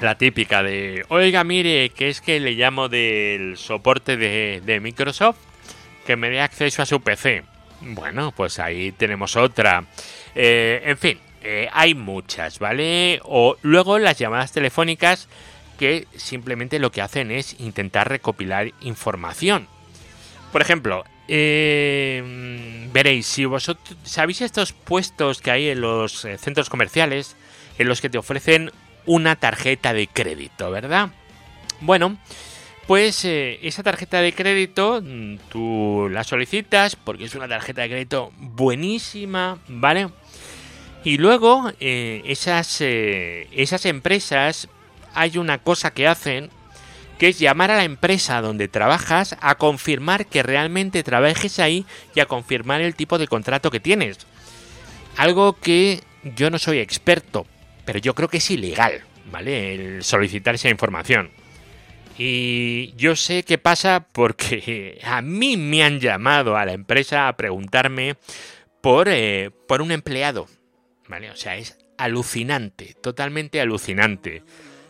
la 0.00 0.16
típica 0.16 0.62
de, 0.62 1.04
oiga, 1.08 1.42
mire, 1.44 1.90
que 1.90 2.08
es 2.08 2.20
que 2.20 2.38
le 2.38 2.52
llamo 2.52 2.88
del 2.88 3.56
soporte 3.56 4.16
de, 4.16 4.62
de 4.64 4.80
Microsoft 4.80 5.38
que 6.06 6.16
me 6.16 6.30
dé 6.30 6.40
acceso 6.40 6.82
a 6.82 6.86
su 6.86 7.00
PC. 7.00 7.42
Bueno, 7.80 8.32
pues 8.34 8.58
ahí 8.58 8.92
tenemos 8.92 9.36
otra. 9.36 9.84
Eh, 10.34 10.82
en 10.84 10.98
fin, 10.98 11.18
eh, 11.42 11.68
hay 11.72 11.94
muchas, 11.94 12.58
¿vale? 12.58 13.20
O 13.24 13.56
luego 13.62 13.98
las 13.98 14.18
llamadas 14.18 14.52
telefónicas 14.52 15.28
que 15.78 16.06
simplemente 16.16 16.78
lo 16.78 16.90
que 16.90 17.02
hacen 17.02 17.30
es 17.30 17.58
intentar 17.60 18.08
recopilar 18.08 18.72
información. 18.80 19.68
Por 20.52 20.60
ejemplo, 20.60 21.04
eh, 21.28 22.88
veréis, 22.92 23.26
si 23.26 23.44
vosotros 23.44 23.96
sabéis 24.02 24.40
estos 24.40 24.72
puestos 24.72 25.40
que 25.40 25.50
hay 25.50 25.68
en 25.68 25.80
los 25.80 26.24
eh, 26.24 26.38
centros 26.38 26.70
comerciales 26.70 27.36
en 27.78 27.86
los 27.86 28.00
que 28.00 28.10
te 28.10 28.18
ofrecen 28.18 28.72
una 29.06 29.36
tarjeta 29.36 29.92
de 29.92 30.06
crédito, 30.06 30.70
¿verdad? 30.70 31.10
Bueno, 31.80 32.18
pues 32.86 33.24
eh, 33.26 33.60
esa 33.62 33.82
tarjeta 33.82 34.20
de 34.20 34.32
crédito 34.32 35.02
mm, 35.02 35.36
tú 35.50 36.08
la 36.10 36.24
solicitas 36.24 36.96
porque 36.96 37.24
es 37.24 37.34
una 37.34 37.46
tarjeta 37.46 37.82
de 37.82 37.90
crédito 37.90 38.32
buenísima, 38.38 39.58
¿vale? 39.68 40.08
Y 41.04 41.18
luego 41.18 41.70
esas, 41.80 42.80
esas 42.80 43.86
empresas 43.86 44.68
hay 45.14 45.38
una 45.38 45.58
cosa 45.58 45.92
que 45.92 46.06
hacen 46.06 46.50
que 47.18 47.28
es 47.28 47.38
llamar 47.38 47.70
a 47.70 47.76
la 47.76 47.84
empresa 47.84 48.40
donde 48.40 48.68
trabajas 48.68 49.36
a 49.40 49.56
confirmar 49.56 50.26
que 50.26 50.42
realmente 50.42 51.02
trabajes 51.02 51.58
ahí 51.58 51.84
y 52.14 52.20
a 52.20 52.26
confirmar 52.26 52.80
el 52.80 52.94
tipo 52.94 53.18
de 53.18 53.26
contrato 53.26 53.70
que 53.70 53.80
tienes. 53.80 54.18
Algo 55.16 55.54
que 55.54 56.00
yo 56.22 56.48
no 56.50 56.58
soy 56.58 56.78
experto, 56.78 57.46
pero 57.84 57.98
yo 57.98 58.14
creo 58.14 58.28
que 58.28 58.36
es 58.36 58.50
ilegal, 58.50 59.02
¿vale? 59.32 59.74
El 59.74 60.04
solicitar 60.04 60.54
esa 60.54 60.68
información. 60.68 61.30
Y 62.16 62.94
yo 62.96 63.16
sé 63.16 63.42
qué 63.42 63.58
pasa 63.58 64.06
porque 64.12 65.00
a 65.04 65.20
mí 65.20 65.56
me 65.56 65.82
han 65.82 65.98
llamado 65.98 66.56
a 66.56 66.64
la 66.64 66.72
empresa 66.72 67.26
a 67.26 67.36
preguntarme 67.36 68.16
por, 68.80 69.08
eh, 69.08 69.50
por 69.66 69.82
un 69.82 69.90
empleado, 69.90 70.46
¿vale? 71.08 71.30
O 71.30 71.36
sea, 71.36 71.56
es 71.56 71.78
alucinante, 71.96 72.94
totalmente 73.00 73.60
alucinante. 73.60 74.42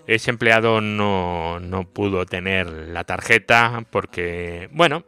Ese 0.07 0.31
empleado 0.31 0.81
no, 0.81 1.61
no 1.61 1.89
pudo 1.89 2.25
tener 2.27 2.67
la 2.69 3.05
tarjeta 3.05 3.85
porque, 3.91 4.69
bueno, 4.73 5.05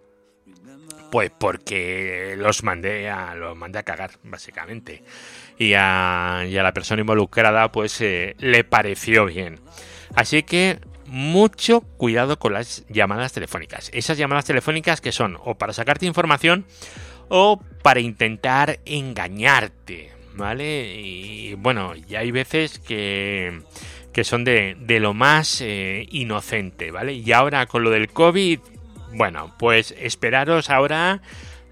pues 1.10 1.30
porque 1.36 2.34
los 2.38 2.62
mandé 2.62 3.08
a, 3.08 3.34
los 3.34 3.56
mandé 3.56 3.78
a 3.78 3.82
cagar, 3.82 4.12
básicamente. 4.22 5.02
Y 5.58 5.74
a, 5.74 6.44
y 6.48 6.56
a 6.56 6.62
la 6.62 6.72
persona 6.72 7.00
involucrada, 7.00 7.72
pues 7.72 8.00
eh, 8.00 8.36
le 8.38 8.64
pareció 8.64 9.26
bien. 9.26 9.60
Así 10.14 10.42
que 10.42 10.78
mucho 11.06 11.80
cuidado 11.80 12.38
con 12.38 12.52
las 12.52 12.86
llamadas 12.88 13.32
telefónicas. 13.32 13.90
Esas 13.92 14.16
llamadas 14.16 14.44
telefónicas 14.44 15.00
que 15.00 15.12
son 15.12 15.36
o 15.44 15.56
para 15.56 15.72
sacarte 15.72 16.06
información 16.06 16.66
o 17.28 17.60
para 17.82 18.00
intentar 18.00 18.80
engañarte, 18.84 20.12
¿vale? 20.34 20.94
Y 20.98 21.54
bueno, 21.54 21.94
ya 21.94 22.20
hay 22.20 22.30
veces 22.30 22.78
que 22.78 23.60
que 24.12 24.24
son 24.24 24.44
de, 24.44 24.76
lo 25.00 25.14
más 25.14 25.60
eh, 25.60 26.06
inocente, 26.10 26.90
¿vale? 26.90 27.14
Y 27.14 27.32
ahora 27.32 27.66
con 27.66 27.84
lo 27.84 27.90
del 27.90 28.10
COVID, 28.10 28.58
bueno, 29.12 29.54
pues 29.58 29.94
esperaros 29.98 30.70
ahora 30.70 31.22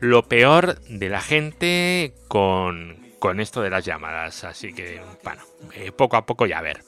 lo 0.00 0.28
peor 0.28 0.80
de 0.82 1.08
la 1.08 1.20
gente 1.20 2.14
con, 2.28 2.96
con 3.18 3.40
esto 3.40 3.62
de 3.62 3.70
las 3.70 3.84
llamadas. 3.84 4.44
Así 4.44 4.72
que, 4.72 5.00
bueno, 5.24 5.42
eh, 5.74 5.92
poco 5.92 6.16
a 6.16 6.26
poco 6.26 6.46
ya 6.46 6.60
ver. 6.60 6.82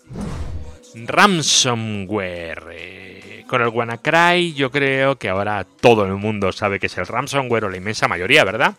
Ransomware. 0.94 2.62
Eh, 2.72 3.44
con 3.48 3.62
el 3.62 3.68
WannaCry 3.68 4.54
yo 4.54 4.70
creo 4.70 5.16
que 5.16 5.28
ahora 5.28 5.64
todo 5.64 6.04
el 6.04 6.14
mundo 6.14 6.52
sabe 6.52 6.78
que 6.78 6.86
es 6.86 6.98
el 6.98 7.06
ransomware 7.06 7.64
o 7.64 7.70
la 7.70 7.76
inmensa 7.76 8.06
mayoría, 8.06 8.44
¿verdad? 8.44 8.74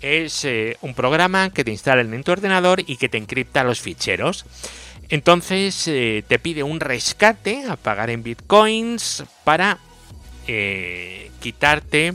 Es 0.00 0.46
un 0.80 0.94
programa 0.94 1.50
que 1.50 1.64
te 1.64 1.70
instala 1.70 2.00
en 2.00 2.22
tu 2.22 2.32
ordenador 2.32 2.82
y 2.86 2.96
que 2.96 3.08
te 3.08 3.18
encripta 3.18 3.64
los 3.64 3.80
ficheros. 3.80 4.46
Entonces 5.10 5.88
eh, 5.88 6.24
te 6.26 6.38
pide 6.38 6.62
un 6.62 6.78
rescate 6.78 7.64
a 7.68 7.76
pagar 7.76 8.10
en 8.10 8.22
bitcoins 8.22 9.24
para 9.44 9.78
eh, 10.46 11.30
quitarte 11.40 12.14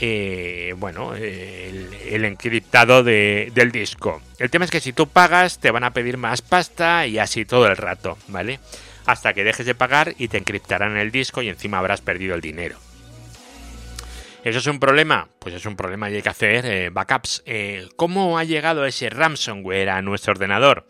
eh, 0.00 0.74
bueno, 0.78 1.14
el, 1.16 2.24
encriptado 2.24 3.02
del 3.02 3.72
disco. 3.72 4.22
El 4.38 4.50
tema 4.50 4.64
es 4.64 4.70
que 4.70 4.80
si 4.80 4.92
tú 4.92 5.08
pagas 5.08 5.58
te 5.58 5.72
van 5.72 5.84
a 5.84 5.92
pedir 5.92 6.16
más 6.16 6.42
pasta 6.42 7.06
y 7.08 7.18
así 7.18 7.44
todo 7.44 7.66
el 7.66 7.76
rato, 7.76 8.16
¿vale? 8.28 8.60
Hasta 9.06 9.32
que 9.32 9.42
dejes 9.42 9.66
de 9.66 9.74
pagar 9.74 10.14
y 10.16 10.28
te 10.28 10.38
encriptarán 10.38 10.96
el 10.96 11.10
disco 11.10 11.42
y 11.42 11.48
encima 11.48 11.78
habrás 11.78 12.02
perdido 12.02 12.36
el 12.36 12.40
dinero. 12.40 12.78
¿Eso 14.46 14.60
es 14.60 14.66
un 14.68 14.78
problema? 14.78 15.28
Pues 15.40 15.56
es 15.56 15.66
un 15.66 15.74
problema 15.74 16.08
y 16.08 16.14
hay 16.14 16.22
que 16.22 16.28
hacer 16.28 16.92
backups. 16.92 17.42
¿Cómo 17.96 18.38
ha 18.38 18.44
llegado 18.44 18.86
ese 18.86 19.10
ransomware 19.10 19.90
a 19.90 20.02
nuestro 20.02 20.34
ordenador? 20.34 20.86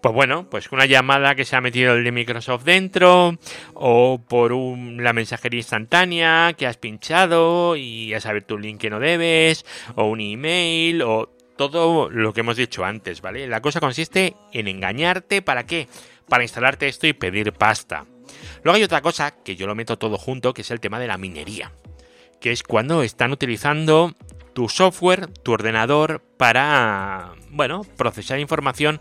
Pues 0.00 0.14
bueno, 0.14 0.48
pues 0.48 0.72
una 0.72 0.86
llamada 0.86 1.34
que 1.34 1.44
se 1.44 1.56
ha 1.56 1.60
metido 1.60 1.92
el 1.92 2.04
de 2.04 2.12
Microsoft 2.12 2.64
dentro, 2.64 3.38
o 3.74 4.24
por 4.26 4.52
la 4.54 5.12
mensajería 5.12 5.58
instantánea 5.58 6.54
que 6.56 6.66
has 6.66 6.78
pinchado 6.78 7.76
y 7.76 8.08
ya 8.08 8.20
sabes 8.22 8.46
tu 8.46 8.56
link 8.56 8.80
que 8.80 8.88
no 8.88 8.98
debes, 8.98 9.66
o 9.94 10.04
un 10.04 10.22
email, 10.22 11.02
o 11.02 11.36
todo 11.58 12.08
lo 12.08 12.32
que 12.32 12.40
hemos 12.40 12.56
dicho 12.56 12.82
antes, 12.82 13.20
¿vale? 13.20 13.46
La 13.46 13.60
cosa 13.60 13.78
consiste 13.78 14.36
en 14.54 14.68
engañarte, 14.68 15.42
¿para 15.42 15.66
qué? 15.66 15.86
Para 16.30 16.44
instalarte 16.44 16.88
esto 16.88 17.06
y 17.06 17.12
pedir 17.12 17.52
pasta. 17.52 18.06
Luego 18.62 18.76
hay 18.76 18.84
otra 18.84 19.02
cosa 19.02 19.34
que 19.44 19.54
yo 19.54 19.66
lo 19.66 19.74
meto 19.74 19.98
todo 19.98 20.16
junto, 20.16 20.54
que 20.54 20.62
es 20.62 20.70
el 20.70 20.80
tema 20.80 20.98
de 20.98 21.08
la 21.08 21.18
minería, 21.18 21.72
que 22.40 22.52
es 22.52 22.62
cuando 22.62 23.02
están 23.02 23.32
utilizando 23.32 24.14
tu 24.54 24.68
software, 24.68 25.28
tu 25.42 25.52
ordenador, 25.52 26.22
para, 26.38 27.32
bueno, 27.50 27.82
procesar 27.96 28.38
información 28.38 29.00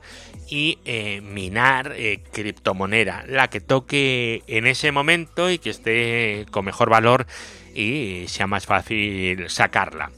y 0.50 0.80
eh, 0.86 1.22
minar 1.22 1.94
eh, 1.96 2.22
criptomoneda, 2.32 3.24
la 3.28 3.50
que 3.50 3.62
toque 3.62 4.44
en 4.48 4.68
ese 4.68 4.92
momento 4.92 5.50
y 5.50 5.58
que 5.58 5.70
esté 5.70 6.46
con 6.52 6.66
mejor 6.66 6.90
valor 6.90 7.26
y 7.74 8.26
sea 8.28 8.48
más 8.48 8.66
fácil 8.66 9.50
sacarla. 9.50 10.12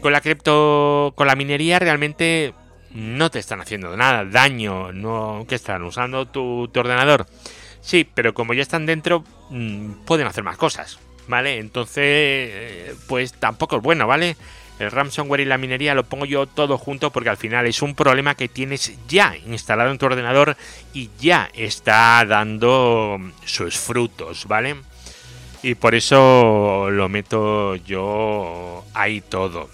Con 0.00 0.12
la 0.12 0.20
cripto, 0.20 1.14
con 1.16 1.26
la 1.26 1.34
minería 1.34 1.78
realmente 1.78 2.54
no 2.94 3.30
te 3.30 3.40
están 3.40 3.60
haciendo 3.60 3.96
nada, 3.96 4.24
daño, 4.24 4.92
no 4.92 5.46
que 5.48 5.56
están 5.56 5.82
usando 5.82 6.26
tu, 6.26 6.70
ordenador. 6.76 7.26
Sí, 7.80 8.08
pero 8.12 8.34
como 8.34 8.54
ya 8.54 8.62
están 8.62 8.86
dentro, 8.86 9.24
mm, 9.50 10.04
pueden 10.04 10.26
hacer 10.26 10.44
más 10.44 10.56
cosas, 10.56 10.98
¿vale? 11.28 11.58
Entonces, 11.58 12.02
eh, 12.04 12.94
pues 13.08 13.32
tampoco 13.32 13.76
es 13.76 13.82
bueno, 13.82 14.06
¿vale? 14.06 14.36
el 14.78 14.90
ransomware 14.90 15.40
y 15.40 15.44
la 15.44 15.58
minería 15.58 15.94
lo 15.94 16.04
pongo 16.04 16.24
yo 16.24 16.46
todo 16.46 16.78
junto 16.78 17.10
porque 17.10 17.30
al 17.30 17.36
final 17.36 17.66
es 17.66 17.82
un 17.82 17.94
problema 17.94 18.34
que 18.34 18.48
tienes 18.48 18.92
ya 19.08 19.36
instalado 19.46 19.90
en 19.90 19.98
tu 19.98 20.06
ordenador 20.06 20.56
y 20.92 21.10
ya 21.20 21.50
está 21.54 22.24
dando 22.24 23.18
sus 23.44 23.78
frutos, 23.78 24.46
¿vale? 24.46 24.76
Y 25.62 25.76
por 25.76 25.94
eso 25.94 26.88
lo 26.90 27.08
meto 27.08 27.76
yo 27.76 28.84
ahí 28.94 29.20
todo. 29.20 29.70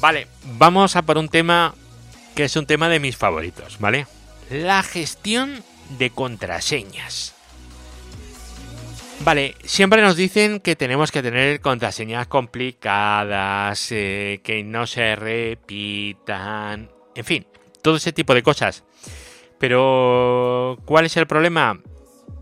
Vale, 0.00 0.28
vamos 0.44 0.94
a 0.94 1.02
por 1.02 1.18
un 1.18 1.28
tema 1.28 1.74
que 2.34 2.44
es 2.44 2.54
un 2.56 2.66
tema 2.66 2.88
de 2.88 3.00
mis 3.00 3.16
favoritos, 3.16 3.78
¿vale? 3.80 4.06
La 4.50 4.82
gestión 4.82 5.64
de 5.98 6.10
contraseñas. 6.10 7.35
Vale, 9.20 9.56
siempre 9.64 10.02
nos 10.02 10.16
dicen 10.16 10.60
que 10.60 10.76
tenemos 10.76 11.10
que 11.10 11.22
tener 11.22 11.60
contraseñas 11.60 12.28
complicadas, 12.28 13.90
eh, 13.90 14.40
que 14.44 14.62
no 14.62 14.86
se 14.86 15.16
repitan, 15.16 16.90
en 17.14 17.24
fin, 17.24 17.46
todo 17.82 17.96
ese 17.96 18.12
tipo 18.12 18.34
de 18.34 18.42
cosas. 18.42 18.84
Pero, 19.58 20.78
¿cuál 20.84 21.06
es 21.06 21.16
el 21.16 21.26
problema? 21.26 21.80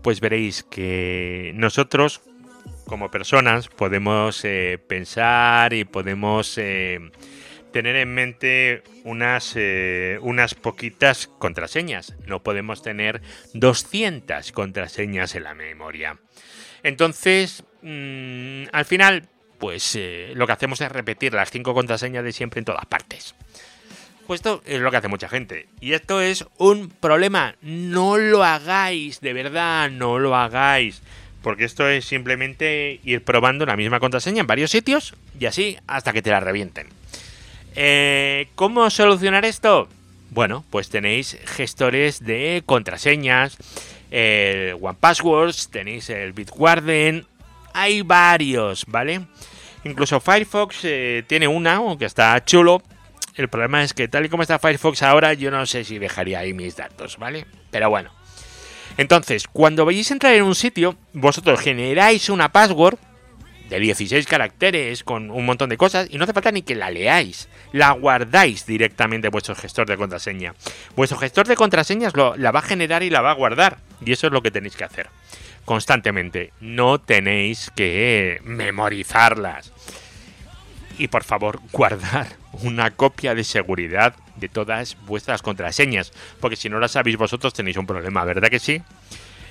Pues 0.03 0.19
veréis 0.19 0.63
que 0.63 1.53
nosotros, 1.55 2.21
como 2.85 3.09
personas, 3.09 3.69
podemos 3.69 4.43
eh, 4.43 4.77
pensar 4.85 5.73
y 5.73 5.85
podemos 5.85 6.55
eh, 6.57 6.99
tener 7.71 7.95
en 7.95 8.13
mente 8.13 8.83
unas, 9.05 9.55
unas 10.21 10.53
poquitas 10.53 11.27
contraseñas. 11.39 12.15
No 12.27 12.43
podemos 12.43 12.83
tener 12.83 13.21
200 13.53 14.51
contraseñas 14.51 15.35
en 15.35 15.43
la 15.45 15.55
memoria. 15.55 16.19
Entonces, 16.85 17.63
mm, 17.81 18.65
al 18.71 18.85
final, 18.85 19.27
pues 19.57 19.95
eh, 19.95 20.33
lo 20.35 20.45
que 20.45 20.53
hacemos 20.53 20.79
es 20.81 20.91
repetir 20.91 21.33
las 21.33 21.49
cinco 21.49 21.73
contraseñas 21.73 22.23
de 22.23 22.31
siempre 22.31 22.59
en 22.59 22.65
todas 22.65 22.85
partes. 22.85 23.33
Pues 24.27 24.37
esto 24.37 24.61
es 24.67 24.79
lo 24.79 24.91
que 24.91 24.97
hace 24.97 25.07
mucha 25.07 25.27
gente. 25.27 25.67
Y 25.81 25.93
esto 25.93 26.21
es 26.21 26.45
un 26.59 26.89
problema. 26.89 27.55
No 27.63 28.17
lo 28.17 28.43
hagáis, 28.43 29.19
de 29.19 29.33
verdad, 29.33 29.89
no 29.89 30.19
lo 30.19 30.35
hagáis. 30.35 31.01
Porque 31.41 31.63
esto 31.63 31.89
es 31.89 32.05
simplemente 32.05 32.99
ir 33.03 33.23
probando 33.23 33.65
la 33.65 33.75
misma 33.75 33.99
contraseña 33.99 34.41
en 34.41 34.47
varios 34.47 34.69
sitios 34.69 35.15
y 35.39 35.47
así 35.47 35.79
hasta 35.87 36.13
que 36.13 36.21
te 36.21 36.29
la 36.29 36.39
revienten. 36.39 36.89
Eh, 37.75 38.49
¿Cómo 38.53 38.87
solucionar 38.91 39.43
esto? 39.43 39.89
Bueno, 40.29 40.63
pues 40.69 40.89
tenéis 40.89 41.37
gestores 41.45 42.23
de 42.23 42.61
contraseñas, 42.65 43.57
el 44.11 44.77
One 44.81 44.97
Passwords, 44.99 45.69
tenéis 45.69 46.09
el 46.09 46.33
Bitwarden, 46.33 47.25
hay 47.73 48.01
varios, 48.01 48.85
¿vale? 48.87 49.21
Incluso 49.83 50.19
Firefox 50.19 50.79
eh, 50.83 51.23
tiene 51.27 51.47
una, 51.47 51.75
aunque 51.75 52.05
está 52.05 52.43
chulo. 52.43 52.81
El 53.35 53.49
problema 53.49 53.83
es 53.83 53.93
que 53.93 54.07
tal 54.07 54.25
y 54.25 54.29
como 54.29 54.43
está 54.43 54.59
Firefox 54.59 55.03
ahora, 55.03 55.33
yo 55.33 55.51
no 55.51 55.65
sé 55.65 55.83
si 55.83 55.99
dejaría 55.99 56.39
ahí 56.39 56.53
mis 56.53 56.75
datos, 56.75 57.17
¿vale? 57.17 57.45
Pero 57.69 57.89
bueno. 57.89 58.11
Entonces, 58.97 59.45
cuando 59.51 59.85
vayáis 59.85 60.09
a 60.09 60.13
entrar 60.13 60.33
en 60.33 60.43
un 60.43 60.55
sitio, 60.55 60.95
vosotros 61.13 61.59
generáis 61.59 62.29
una 62.29 62.51
password 62.51 62.97
de 63.69 63.79
16 63.79 64.27
caracteres 64.27 65.03
con 65.03 65.31
un 65.31 65.45
montón 65.45 65.69
de 65.69 65.77
cosas 65.77 66.07
y 66.09 66.17
no 66.17 66.23
hace 66.23 66.33
falta 66.33 66.51
ni 66.51 66.61
que 66.61 66.75
la 66.75 66.91
leáis, 66.91 67.49
la 67.71 67.91
guardáis 67.91 68.65
directamente 68.65 69.27
en 69.27 69.31
vuestro 69.31 69.55
gestor 69.55 69.87
de 69.87 69.97
contraseña. 69.97 70.53
Vuestro 70.95 71.17
gestor 71.17 71.47
de 71.47 71.55
contraseñas 71.55 72.15
lo, 72.15 72.35
la 72.37 72.51
va 72.51 72.59
a 72.59 72.63
generar 72.63 73.03
y 73.03 73.09
la 73.09 73.21
va 73.21 73.31
a 73.31 73.35
guardar 73.35 73.77
y 74.05 74.11
eso 74.11 74.27
es 74.27 74.33
lo 74.33 74.41
que 74.41 74.51
tenéis 74.51 74.75
que 74.75 74.83
hacer 74.83 75.09
constantemente. 75.65 76.53
No 76.61 76.99
tenéis 76.99 77.71
que 77.75 78.39
memorizarlas. 78.43 79.73
Y 80.97 81.09
por 81.09 81.23
favor, 81.23 81.59
guardar 81.73 82.27
una 82.63 82.91
copia 82.91 83.35
de 83.35 83.43
seguridad 83.43 84.15
de 84.37 84.47
todas 84.47 84.95
vuestras 85.05 85.41
contraseñas, 85.41 86.13
porque 86.39 86.55
si 86.55 86.69
no 86.69 86.79
las 86.79 86.91
sabéis 86.91 87.17
vosotros 87.17 87.53
tenéis 87.53 87.77
un 87.77 87.87
problema, 87.87 88.23
¿verdad 88.23 88.49
que 88.49 88.59
sí? 88.59 88.81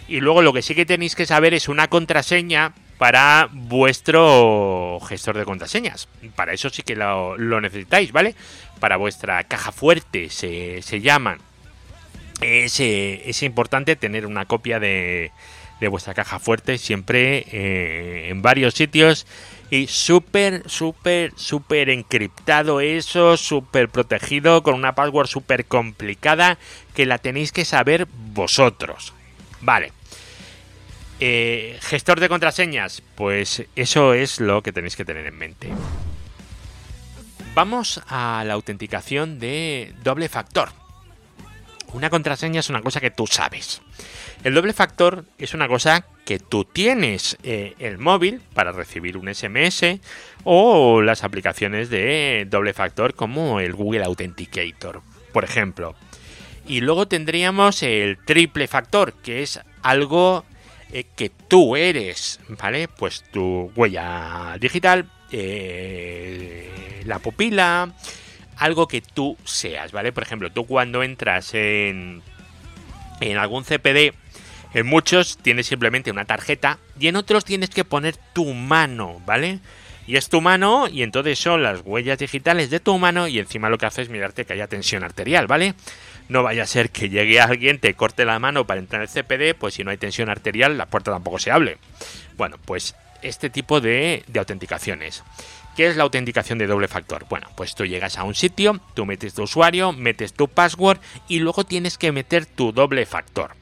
Y 0.08 0.20
luego 0.20 0.42
lo 0.42 0.52
que 0.52 0.62
sí 0.62 0.74
que 0.74 0.86
tenéis 0.86 1.14
que 1.14 1.26
saber 1.26 1.54
es 1.54 1.68
una 1.68 1.88
contraseña 1.88 2.72
para 2.98 3.48
vuestro 3.52 4.98
gestor 5.06 5.36
de 5.36 5.44
contraseñas. 5.44 6.08
Para 6.36 6.52
eso 6.52 6.70
sí 6.70 6.82
que 6.82 6.96
lo, 6.96 7.36
necesitáis, 7.60 8.12
¿vale? 8.12 8.34
Para 8.80 8.96
vuestra 8.96 9.42
caja 9.44 9.72
fuerte 9.72 10.30
se, 10.30 10.82
se 10.82 11.00
llaman. 11.00 11.38
Es, 12.40 12.78
es 12.80 13.42
importante 13.42 13.96
tener 13.96 14.26
una 14.26 14.44
copia 14.44 14.78
de, 14.80 15.30
de 15.80 15.88
vuestra 15.88 16.14
caja 16.14 16.38
fuerte 16.38 16.78
siempre 16.78 17.44
eh, 17.52 18.28
en 18.30 18.42
varios 18.42 18.74
sitios 18.74 19.26
y 19.70 19.86
súper, 19.86 20.62
súper, 20.68 21.32
súper 21.36 21.90
encriptado 21.90 22.80
eso, 22.80 23.36
súper 23.36 23.88
protegido 23.88 24.62
con 24.62 24.74
una 24.74 24.94
password 24.94 25.26
súper 25.26 25.64
complicada 25.64 26.58
que 26.94 27.06
la 27.06 27.18
tenéis 27.18 27.52
que 27.52 27.64
saber 27.64 28.06
vosotros. 28.32 29.12
Vale. 29.60 29.92
Eh, 31.26 31.78
gestor 31.80 32.20
de 32.20 32.28
contraseñas, 32.28 33.02
pues 33.14 33.64
eso 33.76 34.12
es 34.12 34.40
lo 34.40 34.62
que 34.62 34.72
tenéis 34.72 34.94
que 34.94 35.06
tener 35.06 35.24
en 35.24 35.38
mente. 35.38 35.70
Vamos 37.54 38.02
a 38.08 38.44
la 38.46 38.52
autenticación 38.52 39.38
de 39.38 39.94
doble 40.02 40.28
factor. 40.28 40.68
Una 41.94 42.10
contraseña 42.10 42.60
es 42.60 42.68
una 42.68 42.82
cosa 42.82 43.00
que 43.00 43.10
tú 43.10 43.26
sabes. 43.26 43.80
El 44.42 44.52
doble 44.52 44.74
factor 44.74 45.24
es 45.38 45.54
una 45.54 45.66
cosa 45.66 46.04
que 46.26 46.38
tú 46.38 46.66
tienes 46.66 47.38
eh, 47.42 47.72
el 47.78 47.96
móvil 47.96 48.42
para 48.52 48.72
recibir 48.72 49.16
un 49.16 49.34
SMS 49.34 50.00
o 50.44 51.00
las 51.00 51.24
aplicaciones 51.24 51.88
de 51.88 52.46
doble 52.50 52.74
factor 52.74 53.14
como 53.14 53.60
el 53.60 53.72
Google 53.72 54.04
Authenticator, 54.04 55.00
por 55.32 55.44
ejemplo. 55.44 55.94
Y 56.66 56.82
luego 56.82 57.08
tendríamos 57.08 57.82
el 57.82 58.18
triple 58.26 58.68
factor, 58.68 59.14
que 59.14 59.42
es 59.42 59.60
algo 59.82 60.44
eh, 60.96 61.06
que 61.16 61.28
tú 61.28 61.74
eres, 61.74 62.38
¿vale? 62.50 62.86
Pues 62.86 63.24
tu 63.32 63.72
huella 63.74 64.56
digital, 64.60 65.10
eh, 65.32 67.02
la 67.04 67.18
pupila, 67.18 67.92
algo 68.58 68.86
que 68.86 69.00
tú 69.00 69.36
seas, 69.42 69.90
¿vale? 69.90 70.12
Por 70.12 70.22
ejemplo, 70.22 70.52
tú 70.52 70.66
cuando 70.66 71.02
entras 71.02 71.52
en, 71.54 72.22
en 73.20 73.36
algún 73.38 73.64
CPD, 73.64 74.14
en 74.72 74.86
muchos 74.86 75.36
tienes 75.38 75.66
simplemente 75.66 76.12
una 76.12 76.26
tarjeta 76.26 76.78
y 77.00 77.08
en 77.08 77.16
otros 77.16 77.44
tienes 77.44 77.70
que 77.70 77.84
poner 77.84 78.16
tu 78.32 78.54
mano, 78.54 79.20
¿vale? 79.26 79.58
Y 80.06 80.14
es 80.14 80.28
tu 80.28 80.40
mano 80.40 80.86
y 80.86 81.02
entonces 81.02 81.40
son 81.40 81.64
las 81.64 81.80
huellas 81.84 82.18
digitales 82.18 82.70
de 82.70 82.78
tu 82.78 82.96
mano 82.98 83.26
y 83.26 83.40
encima 83.40 83.68
lo 83.68 83.78
que 83.78 83.86
haces 83.86 84.04
es 84.04 84.10
mirarte 84.10 84.44
que 84.44 84.52
haya 84.52 84.68
tensión 84.68 85.02
arterial, 85.02 85.48
¿vale? 85.48 85.74
No 86.28 86.42
vaya 86.42 86.62
a 86.62 86.66
ser 86.66 86.90
que 86.90 87.10
llegue 87.10 87.40
alguien, 87.40 87.78
te 87.78 87.94
corte 87.94 88.24
la 88.24 88.38
mano 88.38 88.66
para 88.66 88.80
entrar 88.80 89.02
en 89.02 89.08
el 89.08 89.24
CPD, 89.24 89.58
pues 89.58 89.74
si 89.74 89.84
no 89.84 89.90
hay 89.90 89.98
tensión 89.98 90.30
arterial 90.30 90.78
la 90.78 90.86
puerta 90.86 91.12
tampoco 91.12 91.38
se 91.38 91.50
hable. 91.50 91.78
Bueno, 92.36 92.56
pues 92.64 92.94
este 93.22 93.50
tipo 93.50 93.80
de, 93.80 94.24
de 94.26 94.38
autenticaciones. 94.38 95.22
¿Qué 95.76 95.88
es 95.88 95.96
la 95.96 96.04
autenticación 96.04 96.58
de 96.58 96.68
doble 96.68 96.86
factor? 96.86 97.26
Bueno, 97.28 97.48
pues 97.56 97.74
tú 97.74 97.84
llegas 97.84 98.16
a 98.16 98.22
un 98.22 98.34
sitio, 98.34 98.80
tú 98.94 99.06
metes 99.06 99.34
tu 99.34 99.42
usuario, 99.42 99.92
metes 99.92 100.32
tu 100.32 100.46
password 100.46 100.98
y 101.26 101.40
luego 101.40 101.64
tienes 101.64 101.98
que 101.98 102.12
meter 102.12 102.46
tu 102.46 102.70
doble 102.70 103.06
factor. 103.06 103.52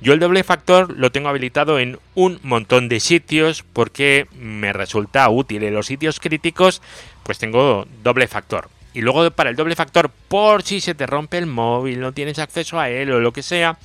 Yo 0.00 0.12
el 0.12 0.20
doble 0.20 0.44
factor 0.44 0.96
lo 0.96 1.10
tengo 1.10 1.28
habilitado 1.28 1.78
en 1.80 1.98
un 2.14 2.38
montón 2.42 2.88
de 2.88 3.00
sitios 3.00 3.64
porque 3.72 4.28
me 4.32 4.72
resulta 4.72 5.28
útil. 5.28 5.64
En 5.64 5.74
los 5.74 5.86
sitios 5.86 6.20
críticos 6.20 6.82
pues 7.24 7.38
tengo 7.38 7.86
doble 8.02 8.28
factor. 8.28 8.68
Y 8.96 9.02
luego 9.02 9.30
para 9.30 9.50
el 9.50 9.56
doble 9.56 9.76
factor, 9.76 10.08
por 10.08 10.62
si 10.62 10.80
se 10.80 10.94
te 10.94 11.04
rompe 11.04 11.36
el 11.36 11.44
móvil, 11.44 12.00
no 12.00 12.12
tienes 12.12 12.38
acceso 12.38 12.80
a 12.80 12.88
él 12.88 13.12
o 13.12 13.20
lo 13.20 13.30
que 13.30 13.42
sea, 13.42 13.76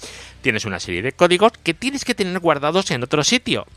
tienes 0.41 0.63
una 0.63 0.79
serie 0.79 1.01
de 1.01 1.11
códigos 1.11 1.51
que 1.51 1.73
tienes 1.73 2.05
que 2.05 2.15
tener 2.15 2.39
guardados 2.39 2.89
en 2.91 3.03
otro 3.03 3.21
sitio. 3.25 3.67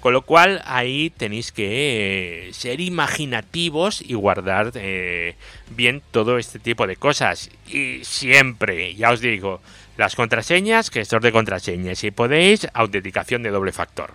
Con 0.00 0.12
lo 0.12 0.22
cual 0.22 0.60
ahí 0.66 1.10
tenéis 1.10 1.52
que 1.52 2.48
eh, 2.48 2.52
ser 2.52 2.80
imaginativos 2.80 4.02
y 4.02 4.14
guardar 4.14 4.72
eh, 4.74 5.36
bien 5.70 6.02
todo 6.10 6.36
este 6.36 6.58
tipo 6.58 6.88
de 6.88 6.96
cosas. 6.96 7.50
Y 7.68 8.00
siempre, 8.02 8.96
ya 8.96 9.12
os 9.12 9.20
digo, 9.20 9.60
las 9.96 10.16
contraseñas, 10.16 10.90
gestor 10.90 11.22
de 11.22 11.30
contraseñas. 11.30 12.00
Si 12.00 12.10
podéis, 12.10 12.66
autenticación 12.74 13.44
de 13.44 13.50
doble 13.50 13.70
factor. 13.70 14.14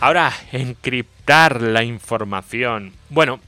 Ahora, 0.00 0.32
encriptar 0.50 1.62
la 1.62 1.84
información. 1.84 2.94
Bueno, 3.10 3.38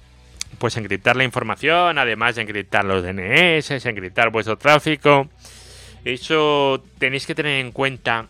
pues 0.59 0.77
encriptar 0.77 1.17
la 1.17 1.25
información, 1.25 1.99
además 1.99 2.37
de 2.37 2.43
encriptar 2.43 2.85
los 2.85 3.03
DNS, 3.03 3.85
encriptar 3.87 4.31
vuestro 4.31 4.57
tráfico. 4.57 5.29
Eso 6.05 6.85
tenéis 6.99 7.27
que 7.27 7.35
tener 7.35 7.61
en 7.61 7.73
cuenta 7.73 8.29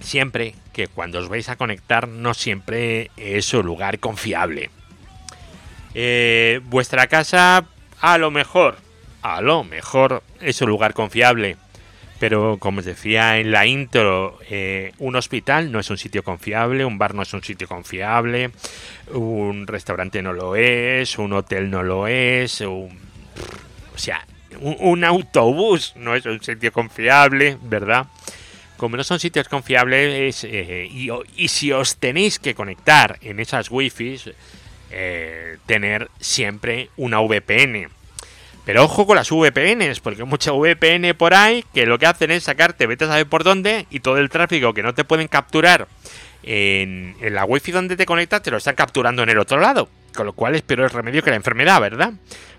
siempre 0.00 0.54
que 0.72 0.88
cuando 0.88 1.18
os 1.18 1.28
vais 1.28 1.48
a 1.48 1.56
conectar 1.56 2.08
no 2.08 2.34
siempre 2.34 3.10
es 3.16 3.52
un 3.52 3.66
lugar 3.66 3.98
confiable. 3.98 4.70
Eh, 5.94 6.60
vuestra 6.64 7.06
casa 7.06 7.66
a 8.00 8.18
lo 8.18 8.30
mejor, 8.30 8.76
a 9.22 9.40
lo 9.40 9.64
mejor 9.64 10.22
es 10.40 10.60
un 10.62 10.68
lugar 10.68 10.94
confiable. 10.94 11.56
Pero 12.20 12.58
como 12.58 12.80
os 12.80 12.84
decía 12.84 13.38
en 13.38 13.52
la 13.52 13.66
intro, 13.66 14.38
eh, 14.50 14.92
un 14.98 15.14
hospital 15.14 15.70
no 15.70 15.78
es 15.78 15.88
un 15.90 15.98
sitio 15.98 16.24
confiable, 16.24 16.84
un 16.84 16.98
bar 16.98 17.14
no 17.14 17.22
es 17.22 17.32
un 17.32 17.44
sitio 17.44 17.68
confiable, 17.68 18.50
un 19.12 19.66
restaurante 19.66 20.20
no 20.20 20.32
lo 20.32 20.56
es, 20.56 21.16
un 21.18 21.32
hotel 21.32 21.70
no 21.70 21.82
lo 21.82 22.08
es, 22.08 22.60
o 22.62 22.88
sea, 23.94 24.26
un 24.60 25.04
autobús 25.04 25.92
no 25.96 26.16
es 26.16 26.26
un 26.26 26.42
sitio 26.42 26.72
confiable, 26.72 27.56
¿verdad? 27.62 28.06
como 28.78 28.96
no 28.96 29.04
son 29.04 29.20
sitios 29.20 29.48
confiables 29.48 30.44
eh, 30.44 30.88
y, 31.36 31.48
si 31.48 31.72
os 31.72 31.96
tenéis 31.96 32.38
que 32.38 32.54
conectar 32.54 33.18
en 33.20 33.40
esas 33.40 33.70
wifi, 33.70 34.18
eh, 34.90 35.58
tener 35.66 36.08
siempre 36.20 36.88
una 36.96 37.20
VPN. 37.20 37.88
Pero 38.68 38.84
ojo 38.84 39.06
con 39.06 39.16
las 39.16 39.30
VPNs, 39.30 40.00
porque 40.00 40.20
hay 40.20 40.28
mucha 40.28 40.52
VPN 40.52 41.14
por 41.16 41.32
ahí 41.32 41.64
que 41.72 41.86
lo 41.86 41.98
que 41.98 42.04
hacen 42.04 42.30
es 42.30 42.44
sacarte, 42.44 42.86
vete 42.86 43.06
a 43.06 43.08
saber 43.08 43.26
por 43.26 43.42
dónde, 43.42 43.86
y 43.88 44.00
todo 44.00 44.18
el 44.18 44.28
tráfico 44.28 44.74
que 44.74 44.82
no 44.82 44.92
te 44.92 45.04
pueden 45.04 45.26
capturar 45.26 45.88
en, 46.42 47.16
en 47.22 47.34
la 47.34 47.46
wifi 47.46 47.72
donde 47.72 47.96
te 47.96 48.04
conectas, 48.04 48.42
te 48.42 48.50
lo 48.50 48.58
están 48.58 48.74
capturando 48.74 49.22
en 49.22 49.30
el 49.30 49.38
otro 49.38 49.58
lado. 49.58 49.88
Con 50.14 50.26
lo 50.26 50.34
cual 50.34 50.54
es 50.54 50.60
peor 50.60 50.80
el 50.80 50.90
remedio 50.90 51.22
que 51.22 51.30
la 51.30 51.36
enfermedad, 51.36 51.80
¿verdad? 51.80 52.12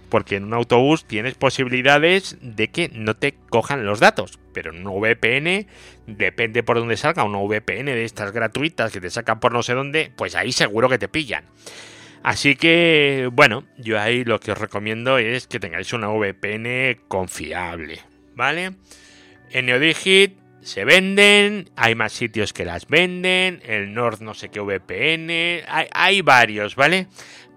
porque 0.09 0.37
en 0.37 0.45
un 0.45 0.55
autobús 0.55 1.05
tienes 1.05 1.35
posibilidades 1.35 2.37
de 2.41 2.69
que 2.69 2.89
no 2.91 3.15
te 3.15 3.35
cojan 3.51 3.85
los 3.85 3.99
datos, 3.99 4.39
pero 4.51 4.73
en 4.73 4.87
un 4.87 4.99
VPN, 4.99 5.67
depende 6.07 6.63
por 6.63 6.79
dónde 6.79 6.97
salga, 6.97 7.23
una 7.23 7.37
VPN 7.37 7.85
de 7.85 8.05
estas 8.05 8.31
gratuitas 8.31 8.91
que 8.91 8.99
te 8.99 9.11
sacan 9.11 9.39
por 9.39 9.53
no 9.53 9.61
sé 9.61 9.75
dónde, 9.75 10.11
pues 10.15 10.33
ahí 10.33 10.53
seguro 10.53 10.89
que 10.89 10.97
te 10.97 11.07
pillan. 11.07 11.43
Así 12.23 12.55
que, 12.55 13.29
bueno, 13.31 13.63
yo 13.77 13.99
ahí 13.99 14.23
lo 14.23 14.39
que 14.39 14.51
os 14.51 14.57
recomiendo 14.57 15.17
es 15.17 15.47
que 15.47 15.59
tengáis 15.59 15.93
una 15.93 16.09
VPN 16.09 17.01
confiable, 17.07 18.01
¿vale? 18.35 18.73
En 19.51 19.67
Neodigit 19.67 20.37
se 20.61 20.83
venden, 20.83 21.69
hay 21.77 21.95
más 21.95 22.11
sitios 22.11 22.51
que 22.51 22.65
las 22.65 22.87
venden, 22.87 23.61
el 23.65 23.93
Nord 23.93 24.21
no 24.21 24.33
sé 24.33 24.49
qué 24.49 24.59
VPN, 24.59 25.63
hay, 25.67 25.87
hay 25.91 26.21
varios, 26.21 26.75
¿vale? 26.75 27.07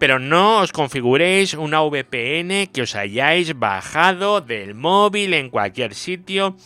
pero 0.02 0.18
no 0.18 0.58
os 0.58 0.72
configuréis 0.72 1.54
una 1.54 1.80
VPN 1.80 2.66
que 2.72 2.82
os 2.82 2.96
hayáis 2.96 3.56
bajado 3.56 4.40
del 4.40 4.74
móvil 4.74 5.32
en 5.32 5.48
cualquier 5.48 5.94
sitio. 5.94 6.56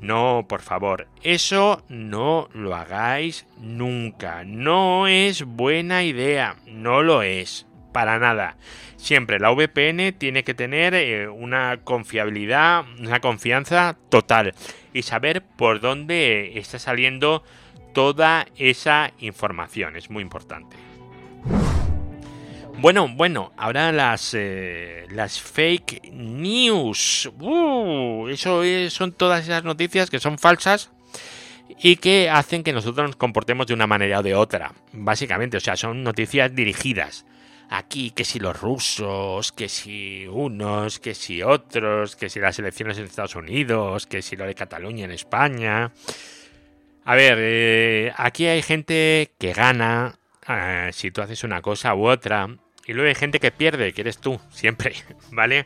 No, 0.00 0.46
por 0.48 0.62
favor, 0.62 1.08
eso 1.22 1.84
no 1.88 2.48
lo 2.54 2.74
hagáis 2.74 3.46
nunca. 3.60 4.44
No 4.44 5.06
es 5.06 5.44
buena 5.44 6.02
idea, 6.04 6.56
no 6.66 7.02
lo 7.02 7.22
es, 7.22 7.66
para 7.92 8.18
nada. 8.18 8.56
Siempre 8.96 9.38
la 9.38 9.50
VPN 9.50 10.12
tiene 10.12 10.42
que 10.42 10.54
tener 10.54 10.94
eh, 10.94 11.28
una 11.28 11.80
confiabilidad, 11.84 12.84
una 12.98 13.20
confianza 13.20 13.96
total 14.08 14.54
y 14.92 15.02
saber 15.02 15.42
por 15.42 15.80
dónde 15.80 16.58
está 16.58 16.78
saliendo 16.78 17.42
toda 17.92 18.46
esa 18.56 19.12
información. 19.18 19.96
Es 19.96 20.10
muy 20.10 20.22
importante. 20.22 20.89
Bueno, 22.80 23.08
bueno, 23.08 23.52
ahora 23.58 23.92
las, 23.92 24.32
eh, 24.32 25.04
las 25.10 25.38
fake 25.38 26.12
news. 26.12 27.30
Uh, 27.38 28.26
eso 28.28 28.62
son 28.88 29.12
todas 29.12 29.44
esas 29.44 29.64
noticias 29.64 30.08
que 30.08 30.18
son 30.18 30.38
falsas 30.38 30.90
y 31.78 31.96
que 31.96 32.30
hacen 32.30 32.62
que 32.62 32.72
nosotros 32.72 33.06
nos 33.06 33.16
comportemos 33.16 33.66
de 33.66 33.74
una 33.74 33.86
manera 33.86 34.20
o 34.20 34.22
de 34.22 34.34
otra. 34.34 34.72
Básicamente, 34.94 35.58
o 35.58 35.60
sea, 35.60 35.76
son 35.76 36.02
noticias 36.02 36.54
dirigidas. 36.54 37.26
Aquí, 37.68 38.12
que 38.12 38.24
si 38.24 38.38
los 38.38 38.58
rusos, 38.58 39.52
que 39.52 39.68
si 39.68 40.26
unos, 40.26 41.00
que 41.00 41.14
si 41.14 41.42
otros, 41.42 42.16
que 42.16 42.30
si 42.30 42.40
las 42.40 42.58
elecciones 42.60 42.96
en 42.96 43.04
Estados 43.04 43.36
Unidos, 43.36 44.06
que 44.06 44.22
si 44.22 44.36
lo 44.36 44.46
de 44.46 44.54
Cataluña 44.54 45.04
en 45.04 45.10
España. 45.10 45.92
A 47.04 47.14
ver, 47.14 47.36
eh, 47.40 48.12
aquí 48.16 48.46
hay 48.46 48.62
gente 48.62 49.32
que 49.38 49.52
gana 49.52 50.14
eh, 50.48 50.90
si 50.94 51.10
tú 51.10 51.20
haces 51.20 51.44
una 51.44 51.60
cosa 51.60 51.94
u 51.94 52.08
otra. 52.08 52.48
Y 52.90 52.92
luego 52.92 53.08
hay 53.08 53.14
gente 53.14 53.38
que 53.38 53.52
pierde, 53.52 53.92
que 53.92 54.00
eres 54.00 54.18
tú, 54.18 54.40
siempre, 54.50 54.94
¿vale? 55.30 55.64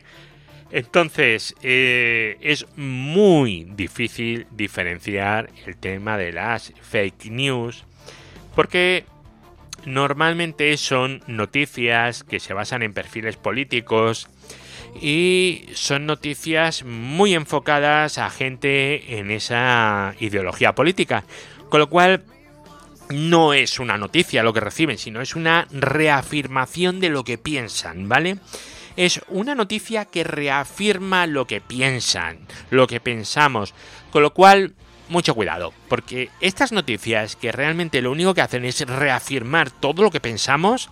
Entonces, 0.69 1.55
eh, 1.63 2.37
es 2.39 2.67
muy 2.77 3.67
difícil 3.75 4.45
diferenciar 4.51 5.49
el 5.65 5.75
tema 5.75 6.19
de 6.19 6.31
las 6.31 6.71
fake 6.83 7.31
news. 7.31 7.83
Porque 8.53 9.05
normalmente 9.87 10.77
son 10.77 11.23
noticias 11.25 12.23
que 12.23 12.39
se 12.39 12.53
basan 12.53 12.83
en 12.83 12.93
perfiles 12.93 13.37
políticos 13.37 14.29
y 15.01 15.65
son 15.73 16.05
noticias 16.05 16.83
muy 16.83 17.33
enfocadas 17.33 18.19
a 18.19 18.29
gente 18.29 19.17
en 19.17 19.31
esa 19.31 20.13
ideología 20.19 20.75
política. 20.75 21.23
Con 21.71 21.79
lo 21.79 21.89
cual 21.89 22.23
no 23.09 23.53
es 23.53 23.79
una 23.79 23.97
noticia 23.97 24.43
lo 24.43 24.53
que 24.53 24.59
reciben, 24.59 24.97
sino 24.97 25.21
es 25.21 25.35
una 25.35 25.67
reafirmación 25.71 26.99
de 26.99 27.09
lo 27.09 27.23
que 27.23 27.37
piensan, 27.37 28.09
¿vale? 28.09 28.37
Es 28.95 29.21
una 29.27 29.55
noticia 29.55 30.05
que 30.05 30.23
reafirma 30.23 31.27
lo 31.27 31.45
que 31.45 31.61
piensan, 31.61 32.39
lo 32.69 32.87
que 32.87 32.99
pensamos. 32.99 33.73
Con 34.11 34.21
lo 34.21 34.33
cual, 34.33 34.73
mucho 35.09 35.35
cuidado, 35.35 35.73
porque 35.89 36.29
estas 36.39 36.71
noticias 36.71 37.35
que 37.35 37.51
realmente 37.51 38.01
lo 38.01 38.11
único 38.11 38.33
que 38.33 38.41
hacen 38.41 38.65
es 38.65 38.79
reafirmar 38.87 39.69
todo 39.69 40.03
lo 40.03 40.11
que 40.11 40.21
pensamos, 40.21 40.89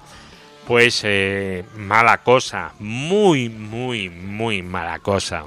pues 0.68 1.02
eh, 1.04 1.64
mala 1.78 2.24
cosa, 2.24 2.74
muy, 2.80 3.50
muy, 3.50 4.10
muy 4.10 4.62
mala 4.62 5.00
cosa. 5.00 5.46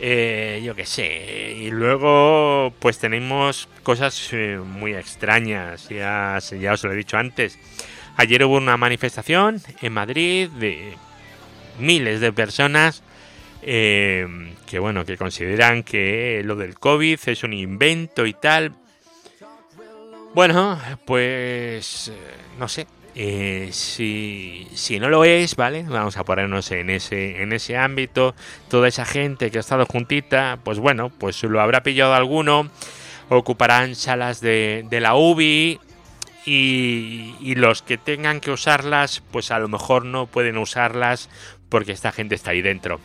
Eh, 0.00 0.62
yo 0.64 0.76
qué 0.76 0.86
sé, 0.86 1.54
y 1.58 1.70
luego 1.70 2.72
pues 2.78 2.98
tenemos 2.98 3.68
cosas 3.82 4.28
eh, 4.32 4.58
muy 4.64 4.94
extrañas, 4.94 5.88
ya, 5.88 6.38
ya 6.38 6.72
os 6.72 6.84
lo 6.84 6.92
he 6.92 6.96
dicho 6.96 7.16
antes. 7.16 7.58
Ayer 8.16 8.44
hubo 8.44 8.56
una 8.56 8.76
manifestación 8.76 9.60
en 9.82 9.92
Madrid 9.92 10.50
de 10.50 10.94
miles 11.80 12.20
de 12.20 12.32
personas 12.32 13.02
que 13.60 14.78
bueno, 14.78 15.04
que 15.04 15.16
consideran 15.16 15.82
que 15.82 16.42
lo 16.44 16.54
del 16.54 16.78
COVID 16.78 17.18
es 17.26 17.42
un 17.42 17.52
invento 17.52 18.24
y 18.24 18.34
tal. 18.34 18.72
Bueno, 20.34 20.80
pues 21.04 22.12
no 22.58 22.68
sé, 22.68 22.86
eh, 23.20 23.70
si, 23.72 25.00
no 25.00 25.08
lo 25.08 25.24
es, 25.24 25.56
¿vale? 25.56 25.82
Vamos 25.82 26.16
a 26.16 26.24
ponernos 26.24 26.70
en 26.70 26.88
ese, 26.88 27.42
en 27.42 27.52
ese 27.52 27.76
ámbito. 27.76 28.36
Toda 28.68 28.86
esa 28.86 29.04
gente 29.04 29.50
que 29.50 29.58
ha 29.58 29.60
estado 29.60 29.86
juntita, 29.86 30.60
pues 30.62 30.78
bueno, 30.78 31.10
pues 31.10 31.42
lo 31.42 31.60
habrá 31.60 31.82
pillado 31.82 32.14
alguno. 32.14 32.70
Ocuparán 33.28 33.96
salas 33.96 34.40
de, 34.40 34.86
la 34.88 35.16
UBI. 35.16 35.80
Y, 36.46 37.34
y, 37.40 37.56
los 37.56 37.82
que 37.82 37.98
tengan 37.98 38.40
que 38.40 38.52
usarlas, 38.52 39.20
pues 39.32 39.50
a 39.50 39.58
lo 39.58 39.66
mejor 39.66 40.04
no 40.04 40.26
pueden 40.26 40.56
usarlas 40.56 41.28
porque 41.68 41.92
esta 41.92 42.12
gente 42.12 42.36
está 42.36 42.52
ahí 42.52 42.62
dentro. 42.62 43.00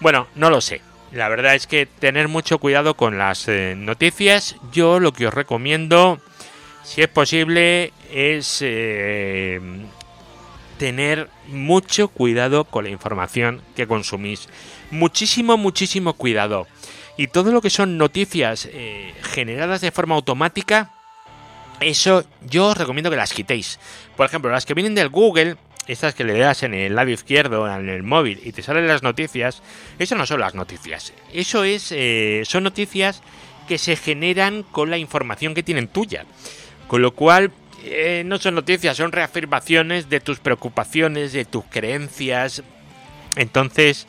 Bueno, 0.00 0.26
no 0.36 0.48
lo 0.48 0.62
sé. 0.62 0.80
La 1.12 1.28
verdad 1.28 1.54
es 1.54 1.66
que 1.66 1.84
tener 1.84 2.28
mucho 2.28 2.58
cuidado 2.58 2.94
con 2.94 3.18
las 3.18 3.46
eh, 3.46 3.74
noticias. 3.76 4.56
Yo 4.72 5.00
lo 5.00 5.12
que 5.12 5.26
os 5.26 5.34
recomiendo 5.34 6.18
si 6.82 7.02
es 7.02 7.08
posible, 7.08 7.92
es 8.12 8.58
eh, 8.62 9.60
tener 10.78 11.28
mucho 11.46 12.08
cuidado 12.08 12.64
con 12.64 12.84
la 12.84 12.90
información 12.90 13.62
que 13.76 13.86
consumís. 13.86 14.48
Muchísimo, 14.90 15.56
muchísimo 15.56 16.14
cuidado. 16.14 16.66
Y 17.16 17.26
todo 17.26 17.52
lo 17.52 17.60
que 17.60 17.70
son 17.70 17.98
noticias 17.98 18.68
eh, 18.72 19.12
generadas 19.22 19.82
de 19.82 19.90
forma 19.90 20.14
automática, 20.14 20.92
eso 21.80 22.24
yo 22.40 22.68
os 22.68 22.76
recomiendo 22.76 23.10
que 23.10 23.16
las 23.16 23.34
quitéis. 23.34 23.78
Por 24.16 24.26
ejemplo, 24.26 24.50
las 24.50 24.64
que 24.64 24.74
vienen 24.74 24.94
del 24.94 25.10
Google, 25.10 25.56
estas 25.86 26.14
que 26.14 26.24
le 26.24 26.38
das 26.38 26.62
en 26.62 26.72
el 26.72 26.94
lado 26.94 27.10
izquierdo, 27.10 27.70
en 27.70 27.88
el 27.88 28.02
móvil, 28.02 28.40
y 28.42 28.52
te 28.52 28.62
salen 28.62 28.86
las 28.86 29.02
noticias, 29.02 29.62
eso 29.98 30.14
no 30.14 30.24
son 30.24 30.40
las 30.40 30.54
noticias. 30.54 31.12
Eso 31.32 31.64
es, 31.64 31.92
eh, 31.92 32.42
son 32.46 32.64
noticias 32.64 33.22
que 33.68 33.78
se 33.78 33.96
generan 33.96 34.62
con 34.62 34.90
la 34.90 34.98
información 34.98 35.54
que 35.54 35.62
tienen 35.62 35.88
tuya. 35.88 36.24
Con 36.86 37.02
lo 37.02 37.12
cual, 37.12 37.52
eh, 37.82 38.22
no 38.24 38.38
son 38.38 38.54
noticias, 38.54 38.96
son 38.96 39.12
reafirmaciones 39.12 40.08
de 40.08 40.20
tus 40.20 40.38
preocupaciones, 40.38 41.32
de 41.32 41.44
tus 41.44 41.64
creencias. 41.64 42.62
Entonces, 43.36 44.06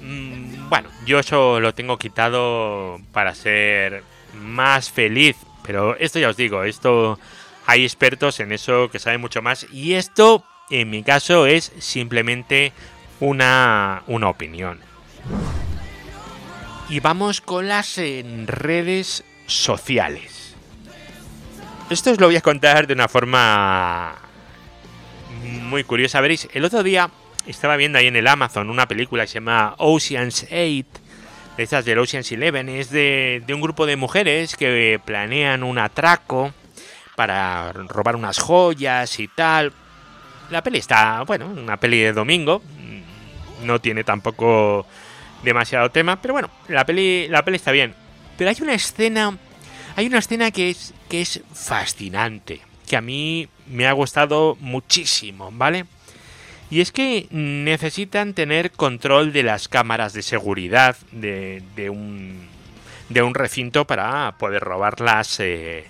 mm, 0.00 0.68
bueno, 0.68 0.88
yo 1.06 1.18
eso 1.18 1.60
lo 1.60 1.74
tengo 1.74 1.98
quitado 1.98 3.00
para 3.12 3.34
ser 3.34 4.02
más 4.34 4.90
feliz. 4.90 5.36
Pero 5.64 5.96
esto 5.96 6.18
ya 6.18 6.30
os 6.30 6.36
digo, 6.36 6.64
esto 6.64 7.18
hay 7.66 7.84
expertos 7.84 8.40
en 8.40 8.52
eso 8.52 8.90
que 8.90 8.98
saben 8.98 9.20
mucho 9.20 9.42
más. 9.42 9.66
Y 9.72 9.94
esto, 9.94 10.44
en 10.70 10.90
mi 10.90 11.02
caso, 11.02 11.46
es 11.46 11.72
simplemente 11.78 12.72
una, 13.20 14.02
una 14.06 14.28
opinión. 14.28 14.80
Y 16.88 17.00
vamos 17.00 17.40
con 17.40 17.68
las 17.68 18.00
redes 18.46 19.24
sociales. 19.46 20.39
Esto 21.90 22.12
os 22.12 22.20
lo 22.20 22.28
voy 22.28 22.36
a 22.36 22.40
contar 22.40 22.86
de 22.86 22.92
una 22.92 23.08
forma 23.08 24.14
muy 25.42 25.82
curiosa. 25.82 26.20
Veréis, 26.20 26.48
el 26.52 26.64
otro 26.64 26.84
día 26.84 27.10
estaba 27.48 27.76
viendo 27.76 27.98
ahí 27.98 28.06
en 28.06 28.14
el 28.14 28.28
Amazon 28.28 28.70
una 28.70 28.86
película 28.86 29.24
que 29.24 29.26
se 29.26 29.34
llama 29.34 29.74
Ocean's 29.76 30.44
8, 30.44 30.54
de 30.54 30.84
estas 31.58 31.84
del 31.84 31.98
Ocean's 31.98 32.30
Eleven. 32.30 32.68
Es 32.68 32.90
de, 32.90 33.42
un 33.48 33.60
grupo 33.60 33.86
de 33.86 33.96
mujeres 33.96 34.54
que 34.54 35.00
planean 35.04 35.64
un 35.64 35.78
atraco 35.78 36.54
para 37.16 37.72
robar 37.72 38.14
unas 38.14 38.38
joyas 38.38 39.18
y 39.18 39.26
tal. 39.26 39.72
La 40.48 40.62
peli 40.62 40.78
está, 40.78 41.22
bueno, 41.22 41.46
una 41.46 41.76
peli 41.76 41.98
de 41.98 42.12
domingo. 42.12 42.62
No 43.64 43.80
tiene 43.80 44.04
tampoco 44.04 44.86
demasiado 45.42 45.90
tema, 45.90 46.22
pero 46.22 46.34
bueno, 46.34 46.50
la 46.68 46.86
peli, 46.86 47.26
la 47.26 47.44
peli 47.44 47.56
está 47.56 47.72
bien. 47.72 47.96
Pero 48.38 48.48
hay 48.48 48.56
una 48.60 48.74
escena 48.74 49.36
hay 49.96 50.06
una 50.06 50.18
escena 50.18 50.50
que 50.50 50.70
es, 50.70 50.94
que 51.08 51.20
es 51.20 51.40
fascinante, 51.52 52.60
que 52.86 52.96
a 52.96 53.00
mí 53.00 53.48
me 53.66 53.86
ha 53.86 53.92
gustado 53.92 54.56
muchísimo, 54.60 55.50
¿vale? 55.52 55.86
Y 56.70 56.80
es 56.80 56.92
que 56.92 57.26
necesitan 57.30 58.32
tener 58.32 58.70
control 58.70 59.32
de 59.32 59.42
las 59.42 59.66
cámaras 59.68 60.12
de 60.12 60.22
seguridad 60.22 60.96
de, 61.10 61.90
un, 61.90 62.46
de 63.08 63.22
un 63.22 63.34
recinto 63.34 63.86
para 63.86 64.36
poder 64.38 64.62
robar 64.62 65.00
las, 65.00 65.40
eh, 65.40 65.84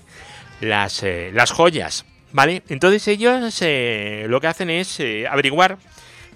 las, 0.61 1.03
eh, 1.03 1.31
las 1.35 1.51
joyas, 1.51 2.07
¿vale? 2.33 2.63
Entonces 2.71 3.07
ellos 3.09 3.61
eh, 3.61 4.25
lo 4.29 4.41
que 4.41 4.47
hacen 4.47 4.71
es 4.71 5.01
averiguar 5.31 5.77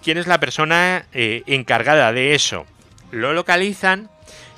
quién 0.03 0.19
es 0.19 0.27
la 0.27 0.41
persona 0.41 1.07
encargada 1.13 2.13
de 2.13 2.35
eso. 2.35 2.67
Lo 3.11 3.33
localizan 3.33 4.11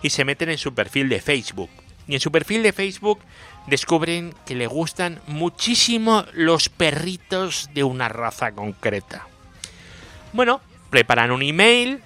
y 0.03 0.11
se 0.11 0.25
meten 0.25 0.51
en 0.51 0.59
su 0.59 0.75
perfil 0.75 1.09
de 1.09 1.21
Facebook. 1.21 1.71
Y 2.09 2.14
en 2.14 2.21
su 2.21 2.31
perfil 2.31 2.62
de 2.62 2.73
Facebook 2.73 3.21
descubren 3.66 4.35
que 4.47 4.55
le 4.55 4.66
gustan 4.66 5.21
muchísimo 5.27 6.25
los 6.33 6.69
perritos 6.69 7.71
de 7.75 7.85
una 7.85 8.09
raza 8.09 8.53
concreta. 8.53 9.27
Bueno, 10.33 10.61
preparan 10.90 11.31
un 11.31 11.42
email 11.42 12.01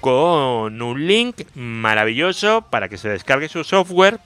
con 0.00 0.80
un 0.82 1.06
link 1.06 1.42
maravilloso 1.54 2.62
para 2.62 2.88
que 2.88 2.98
se 2.98 3.08
descargue 3.08 3.48
su 3.48 3.62
software 3.62 4.18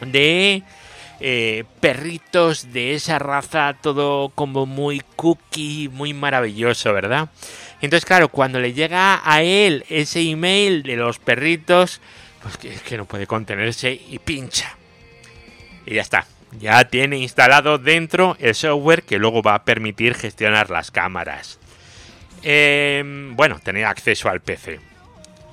de 0.00 0.62
eh, 1.18 1.64
perritos 1.80 2.72
de 2.72 2.94
esa 2.94 3.18
raza, 3.18 3.74
todo 3.80 4.28
como 4.34 4.66
muy 4.66 5.02
cookie, 5.16 5.88
muy 5.88 6.12
maravilloso, 6.12 6.92
¿verdad? 6.92 7.30
Entonces, 7.80 8.04
claro, 8.04 8.28
cuando 8.28 8.60
le 8.60 8.74
llega 8.74 9.20
a 9.24 9.42
él 9.42 9.84
ese 9.88 10.20
email 10.20 10.82
de 10.82 10.96
los 10.96 11.18
perritos, 11.18 12.00
pues 12.46 12.58
que, 12.58 12.70
que 12.70 12.96
no 12.96 13.06
puede 13.06 13.26
contenerse 13.26 13.90
y 13.90 14.20
pincha. 14.20 14.76
Y 15.84 15.94
ya 15.94 16.02
está. 16.02 16.26
Ya 16.60 16.84
tiene 16.84 17.18
instalado 17.18 17.78
dentro 17.78 18.36
el 18.38 18.54
software 18.54 19.02
que 19.02 19.18
luego 19.18 19.42
va 19.42 19.56
a 19.56 19.64
permitir 19.64 20.14
gestionar 20.14 20.70
las 20.70 20.92
cámaras. 20.92 21.58
Em, 22.44 23.34
bueno, 23.34 23.58
tener 23.58 23.84
acceso 23.84 24.28
al 24.28 24.42
PC. 24.42 24.78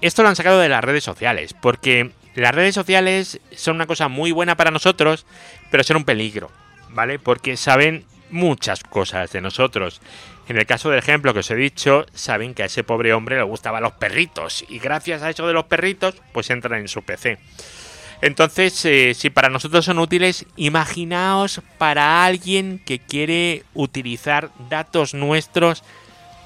Esto 0.02 0.22
lo 0.22 0.30
han 0.30 0.36
sacado 0.36 0.60
de 0.60 0.70
las 0.70 0.84
redes 0.84 1.04
sociales, 1.04 1.56
porque 1.60 2.12
las 2.36 2.54
redes 2.54 2.76
sociales 2.76 3.40
son 3.56 3.78
una 3.78 3.88
cosa 3.88 4.08
muy 4.08 4.32
buena 4.32 4.56
para 4.56 4.70
nosotros, 4.70 5.26
pero 5.72 5.84
son 5.84 5.98
un 5.98 6.06
peligro, 6.06 6.52
¿vale? 6.90 7.18
Porque 7.18 7.58
saben 7.58 8.06
muchas 8.30 8.84
cosas 8.84 9.32
de 9.32 9.42
nosotros. 9.42 10.00
En 10.48 10.58
el 10.58 10.66
caso 10.66 10.90
del 10.90 11.00
ejemplo 11.00 11.34
que 11.34 11.40
os 11.40 11.52
he 11.52 11.56
dicho, 11.56 12.06
saben 12.14 12.54
que 12.54 12.64
a 12.64 12.66
ese 12.66 12.84
pobre 12.84 13.14
hombre 13.14 13.38
le 13.38 13.44
gustaban 13.44 13.84
los 13.84 13.94
perritos 13.94 14.66
y 14.68 14.80
gracias 14.80 15.22
a 15.24 15.30
eso 15.30 15.48
de 15.48 15.54
los 15.54 15.66
perritos, 15.66 16.16
pues 16.34 16.50
entran 16.50 16.82
en 16.82 16.88
su 16.88 17.02
PC. 17.02 17.38
Entonces, 18.22 18.86
eh, 18.86 19.14
si 19.14 19.30
para 19.30 19.50
nosotros 19.50 19.86
son 19.86 20.00
útiles, 20.00 20.46
imaginaos 20.56 21.62
para 21.78 22.26
alguien 22.26 22.82
que 22.86 23.00
quiere 23.00 23.64
utilizar 23.74 24.50
datos 24.70 25.14
nuestros 25.14 25.84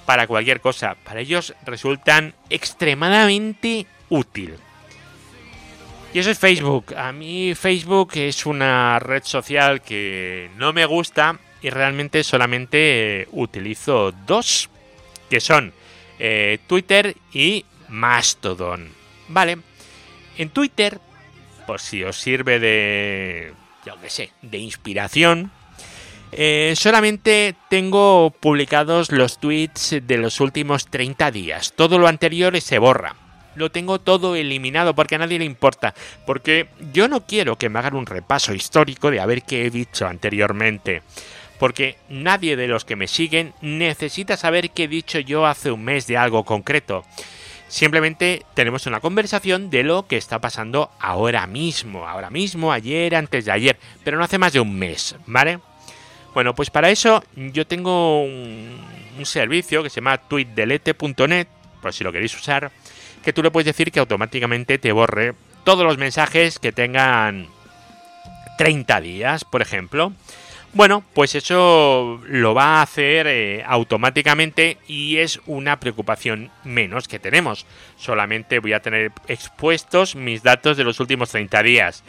para 0.05 0.25
cualquier 0.25 0.61
cosa. 0.61 0.95
Para 1.03 1.19
ellos 1.19 1.53
resultan 1.65 2.33
extremadamente 2.49 3.85
útil. 4.09 4.55
Y 6.13 6.19
eso 6.19 6.31
es 6.31 6.39
Facebook. 6.39 6.95
A 6.95 7.11
mí 7.11 7.53
Facebook 7.53 8.11
es 8.15 8.45
una 8.45 8.97
red 8.99 9.23
social 9.23 9.81
que 9.81 10.49
no 10.55 10.73
me 10.73 10.85
gusta 10.85 11.39
y 11.61 11.69
realmente 11.69 12.23
solamente 12.23 13.21
eh, 13.21 13.27
utilizo 13.31 14.11
dos, 14.25 14.69
que 15.29 15.39
son 15.39 15.73
eh, 16.19 16.59
Twitter 16.67 17.15
y 17.33 17.65
Mastodon. 17.89 18.89
Vale, 19.29 19.57
en 20.37 20.49
Twitter 20.49 20.99
por 21.67 21.81
si 21.81 22.03
os 22.03 22.17
sirve 22.17 22.59
de, 22.59 23.53
yo 23.85 23.95
qué 24.01 24.09
sé, 24.09 24.31
de 24.41 24.57
inspiración. 24.57 25.51
Eh, 26.31 26.73
solamente 26.75 27.55
tengo 27.69 28.33
publicados 28.39 29.11
los 29.11 29.39
tweets 29.39 29.97
de 30.01 30.17
los 30.17 30.39
últimos 30.39 30.87
30 30.87 31.29
días. 31.31 31.73
Todo 31.75 31.99
lo 31.99 32.07
anterior 32.07 32.59
se 32.59 32.79
borra. 32.79 33.15
Lo 33.55 33.71
tengo 33.71 33.99
todo 33.99 34.35
eliminado 34.35 34.93
porque 34.93 35.15
a 35.15 35.19
nadie 35.19 35.39
le 35.39 35.45
importa. 35.45 35.93
Porque 36.25 36.69
yo 36.93 37.07
no 37.07 37.25
quiero 37.25 37.57
que 37.57 37.69
me 37.69 37.79
hagan 37.79 37.95
un 37.95 38.05
repaso 38.05 38.53
histórico 38.53 39.11
de 39.11 39.19
a 39.19 39.25
ver 39.25 39.43
qué 39.43 39.65
he 39.65 39.69
dicho 39.69 40.07
anteriormente. 40.07 41.01
Porque 41.59 41.97
nadie 42.09 42.55
de 42.55 42.67
los 42.67 42.85
que 42.85 42.95
me 42.95 43.07
siguen 43.07 43.53
necesita 43.61 44.37
saber 44.37 44.71
qué 44.71 44.83
he 44.83 44.87
dicho 44.87 45.19
yo 45.19 45.45
hace 45.45 45.71
un 45.71 45.83
mes 45.83 46.07
de 46.07 46.17
algo 46.17 46.43
concreto. 46.43 47.03
Simplemente 47.67 48.45
tenemos 48.53 48.85
una 48.85 49.01
conversación 49.01 49.69
de 49.69 49.83
lo 49.83 50.07
que 50.07 50.15
está 50.15 50.39
pasando 50.39 50.89
ahora 50.99 51.45
mismo, 51.47 52.07
ahora 52.07 52.29
mismo, 52.29 52.71
ayer, 52.71 53.13
antes 53.15 53.45
de 53.45 53.51
ayer, 53.51 53.77
pero 54.03 54.17
no 54.17 54.23
hace 54.23 54.37
más 54.37 54.53
de 54.53 54.61
un 54.61 54.77
mes, 54.77 55.15
¿vale? 55.25 55.59
Bueno, 56.33 56.55
pues 56.55 56.69
para 56.69 56.89
eso 56.89 57.23
yo 57.35 57.67
tengo 57.67 58.23
un, 58.23 58.79
servicio 59.23 59.81
que 59.83 59.89
se 59.89 59.95
llama 59.95 60.19
tweetdelete.net, 60.19 61.47
por 61.81 61.93
si 61.93 62.03
lo 62.03 62.11
queréis 62.11 62.35
usar, 62.35 62.71
que 63.23 63.33
tú 63.33 63.41
le 63.43 63.51
puedes 63.51 63.65
decir 63.65 63.91
que 63.91 63.99
automáticamente 63.99 64.77
te 64.77 64.91
borre 64.91 65.33
todos 65.65 65.83
los 65.83 65.97
mensajes 65.97 66.59
que 66.59 66.71
tengan 66.71 67.47
30 68.59 69.01
días, 69.01 69.43
por 69.43 69.61
ejemplo. 69.61 70.13
Bueno, 70.77 71.03
pues 71.15 71.33
eso 71.33 72.21
lo 72.27 72.53
va 72.53 72.75
a 72.75 72.81
hacer 72.83 73.25
eh, 73.25 73.63
automáticamente 73.65 74.77
y 74.87 75.17
es 75.17 75.39
una 75.47 75.79
preocupación 75.79 76.51
menos 76.63 77.07
que 77.07 77.17
tenemos. 77.17 77.65
Solamente 77.97 78.59
voy 78.59 78.73
a 78.73 78.79
tener 78.79 79.11
expuestos 79.27 80.15
mis 80.15 80.43
datos 80.43 80.77
de 80.77 80.83
los 80.83 80.99
últimos 80.99 81.31
30 81.31 81.63
días. 81.63 82.03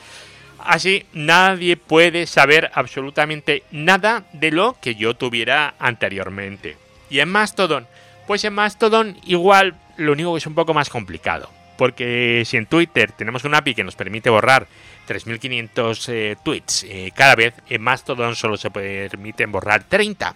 Así 0.58 1.06
nadie 1.14 1.78
puede 1.78 2.26
saber 2.26 2.70
absolutamente 2.74 3.62
nada 3.70 4.24
de 4.34 4.50
lo 4.50 4.76
que 4.82 4.96
yo 4.96 5.14
tuviera 5.14 5.72
anteriormente. 5.78 6.76
¿Y 7.08 7.20
en 7.20 7.30
Mastodon? 7.30 7.86
Pues 8.26 8.44
en 8.44 8.52
Mastodon 8.52 9.16
igual 9.24 9.76
lo 9.96 10.12
único 10.12 10.34
que 10.34 10.40
es 10.40 10.46
un 10.46 10.54
poco 10.54 10.74
más 10.74 10.90
complicado. 10.90 11.57
Porque 11.78 12.42
si 12.44 12.56
en 12.56 12.66
Twitter 12.66 13.12
tenemos 13.12 13.44
una 13.44 13.58
API 13.58 13.76
que 13.76 13.84
nos 13.84 13.94
permite 13.94 14.28
borrar 14.28 14.66
3.500 15.08 16.08
eh, 16.08 16.36
tweets 16.44 16.84
eh, 16.84 17.12
cada 17.14 17.36
vez, 17.36 17.54
en 17.68 17.80
Mastodon 17.80 18.34
solo 18.34 18.56
se 18.56 18.70
permiten 18.70 19.52
borrar 19.52 19.84
30. 19.84 20.34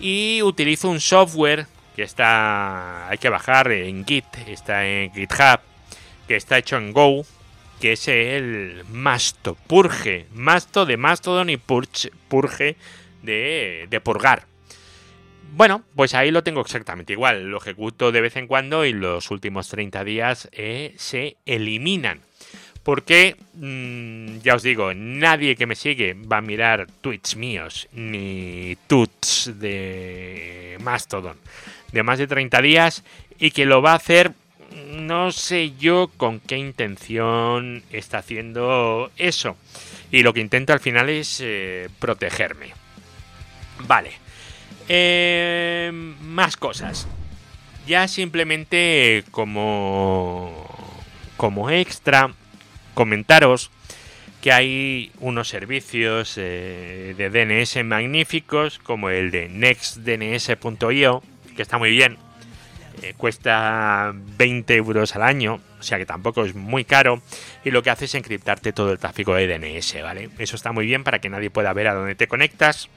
Y 0.00 0.42
utilizo 0.42 0.90
un 0.90 1.00
software 1.00 1.66
que 1.96 2.02
está, 2.02 3.08
hay 3.08 3.16
que 3.16 3.30
bajar 3.30 3.72
en 3.72 4.04
Git, 4.04 4.26
está 4.46 4.86
en 4.86 5.12
GitHub, 5.12 5.60
que 6.28 6.36
está 6.36 6.58
hecho 6.58 6.76
en 6.76 6.92
Go, 6.92 7.24
que 7.80 7.92
es 7.92 8.06
el 8.06 8.84
Masto 8.92 9.56
Purge, 9.66 10.26
Masto 10.34 10.84
de 10.84 10.98
Mastodon 10.98 11.48
y 11.48 11.56
Purge, 11.56 12.12
purge 12.28 12.76
de 13.22 14.00
purgar. 14.04 14.44
Bueno, 15.54 15.82
pues 15.96 16.14
ahí 16.14 16.30
lo 16.30 16.42
tengo 16.42 16.60
exactamente 16.60 17.12
igual. 17.12 17.50
Lo 17.50 17.58
ejecuto 17.58 18.12
de 18.12 18.20
vez 18.20 18.36
en 18.36 18.46
cuando 18.46 18.84
y 18.84 18.92
los 18.92 19.30
últimos 19.30 19.68
30 19.68 20.04
días 20.04 20.48
eh, 20.52 20.94
se 20.96 21.36
eliminan. 21.46 22.20
Porque, 22.82 23.36
mm, 23.54 24.38
ya 24.38 24.54
os 24.54 24.62
digo, 24.62 24.94
nadie 24.94 25.56
que 25.56 25.66
me 25.66 25.74
sigue 25.74 26.14
va 26.14 26.38
a 26.38 26.42
mirar 26.42 26.86
tweets 27.00 27.36
míos 27.36 27.88
ni 27.92 28.76
tuts 28.86 29.52
de 29.58 30.78
Mastodon 30.80 31.36
de 31.92 32.02
más 32.02 32.18
de 32.18 32.26
30 32.26 32.62
días 32.62 33.04
y 33.38 33.50
que 33.50 33.66
lo 33.66 33.82
va 33.82 33.92
a 33.92 33.96
hacer 33.96 34.32
no 34.90 35.32
sé 35.32 35.72
yo 35.78 36.10
con 36.16 36.40
qué 36.40 36.56
intención 36.56 37.82
está 37.90 38.18
haciendo 38.18 39.10
eso. 39.16 39.56
Y 40.10 40.22
lo 40.22 40.32
que 40.32 40.40
intento 40.40 40.72
al 40.72 40.80
final 40.80 41.08
es 41.08 41.40
eh, 41.42 41.88
protegerme. 41.98 42.72
Vale. 43.80 44.27
Eh, 44.88 45.90
más 45.92 46.56
cosas. 46.56 47.06
Ya 47.86 48.08
simplemente 48.08 49.24
como, 49.30 50.66
como 51.36 51.70
extra, 51.70 52.32
comentaros 52.94 53.70
que 54.42 54.52
hay 54.52 55.10
unos 55.20 55.48
servicios 55.48 56.34
eh, 56.36 57.14
de 57.16 57.30
DNS 57.30 57.84
magníficos 57.84 58.78
como 58.78 59.10
el 59.10 59.30
de 59.30 59.48
nextdns.io, 59.48 61.22
que 61.56 61.62
está 61.62 61.78
muy 61.78 61.90
bien. 61.90 62.18
Eh, 63.02 63.14
cuesta 63.16 64.12
20 64.14 64.74
euros 64.74 65.14
al 65.14 65.22
año, 65.22 65.60
o 65.78 65.82
sea 65.82 65.98
que 65.98 66.06
tampoco 66.06 66.44
es 66.44 66.54
muy 66.54 66.84
caro. 66.84 67.20
Y 67.64 67.70
lo 67.70 67.82
que 67.82 67.90
hace 67.90 68.06
es 68.06 68.14
encriptarte 68.14 68.72
todo 68.72 68.92
el 68.92 68.98
tráfico 68.98 69.34
de 69.34 69.46
DNS, 69.46 70.02
¿vale? 70.02 70.30
Eso 70.38 70.56
está 70.56 70.72
muy 70.72 70.86
bien 70.86 71.04
para 71.04 71.20
que 71.20 71.28
nadie 71.28 71.50
pueda 71.50 71.72
ver 71.72 71.88
a 71.88 71.94
dónde 71.94 72.14
te 72.14 72.28
conectas 72.28 72.88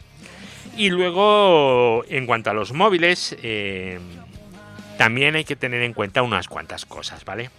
y 0.81 0.89
luego, 0.89 2.03
en 2.09 2.25
cuanto 2.25 2.49
a 2.49 2.55
los 2.55 2.73
móviles, 2.73 3.37
eh, 3.43 3.99
también 4.97 5.35
hay 5.35 5.43
que 5.43 5.55
tener 5.55 5.83
en 5.83 5.93
cuenta 5.93 6.23
unas 6.23 6.47
cuantas 6.47 6.87
cosas, 6.87 7.23
¿vale? 7.23 7.51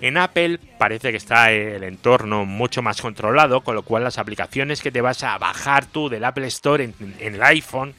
En 0.00 0.16
Apple 0.16 0.58
parece 0.76 1.12
que 1.12 1.16
está 1.16 1.52
el 1.52 1.84
entorno 1.84 2.44
mucho 2.44 2.82
más 2.82 3.00
controlado, 3.00 3.60
con 3.60 3.76
lo 3.76 3.84
cual 3.84 4.02
las 4.02 4.18
aplicaciones 4.18 4.82
que 4.82 4.90
te 4.90 5.02
vas 5.02 5.22
a 5.22 5.38
bajar 5.38 5.86
tú 5.86 6.08
del 6.08 6.24
Apple 6.24 6.48
Store 6.48 6.82
en, 6.82 6.94
en 7.20 7.36
el 7.36 7.42
iPhone, 7.44 7.94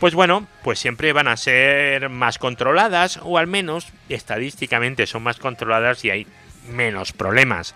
pues 0.00 0.14
bueno, 0.14 0.46
pues 0.62 0.78
siempre 0.78 1.14
van 1.14 1.28
a 1.28 1.38
ser 1.38 2.10
más 2.10 2.36
controladas, 2.36 3.20
o 3.22 3.38
al 3.38 3.46
menos 3.46 3.86
estadísticamente 4.10 5.06
son 5.06 5.22
más 5.22 5.38
controladas 5.38 6.04
y 6.04 6.10
hay 6.10 6.26
menos 6.68 7.12
problemas. 7.12 7.74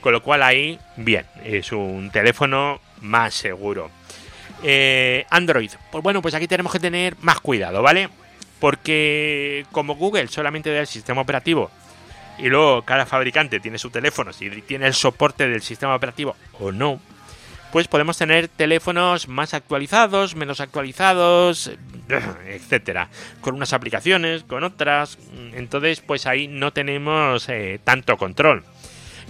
Con 0.00 0.12
lo 0.12 0.22
cual 0.22 0.44
ahí, 0.44 0.78
bien, 0.96 1.26
es 1.42 1.72
un 1.72 2.12
teléfono 2.12 2.80
más 3.00 3.34
seguro. 3.34 3.90
Eh, 4.62 5.26
Android. 5.30 5.70
Pues 5.90 6.02
bueno, 6.02 6.22
pues 6.22 6.34
aquí 6.34 6.46
tenemos 6.46 6.72
que 6.72 6.80
tener 6.80 7.16
más 7.20 7.40
cuidado, 7.40 7.82
¿vale? 7.82 8.08
Porque 8.60 9.66
como 9.72 9.96
Google 9.96 10.28
solamente 10.28 10.72
da 10.72 10.80
el 10.80 10.86
sistema 10.86 11.20
operativo 11.20 11.70
y 12.38 12.48
luego 12.48 12.82
cada 12.82 13.06
fabricante 13.06 13.60
tiene 13.60 13.78
su 13.78 13.90
teléfono, 13.90 14.32
si 14.32 14.50
tiene 14.62 14.86
el 14.86 14.94
soporte 14.94 15.48
del 15.48 15.62
sistema 15.62 15.94
operativo 15.94 16.34
o 16.58 16.72
no, 16.72 17.00
pues 17.72 17.88
podemos 17.88 18.16
tener 18.16 18.48
teléfonos 18.48 19.28
más 19.28 19.54
actualizados, 19.54 20.36
menos 20.36 20.60
actualizados, 20.60 21.72
etcétera, 22.46 23.08
con 23.40 23.54
unas 23.54 23.72
aplicaciones, 23.72 24.44
con 24.44 24.64
otras, 24.64 25.18
entonces 25.54 26.00
pues 26.00 26.26
ahí 26.26 26.48
no 26.48 26.72
tenemos 26.72 27.48
eh, 27.48 27.80
tanto 27.82 28.16
control. 28.16 28.64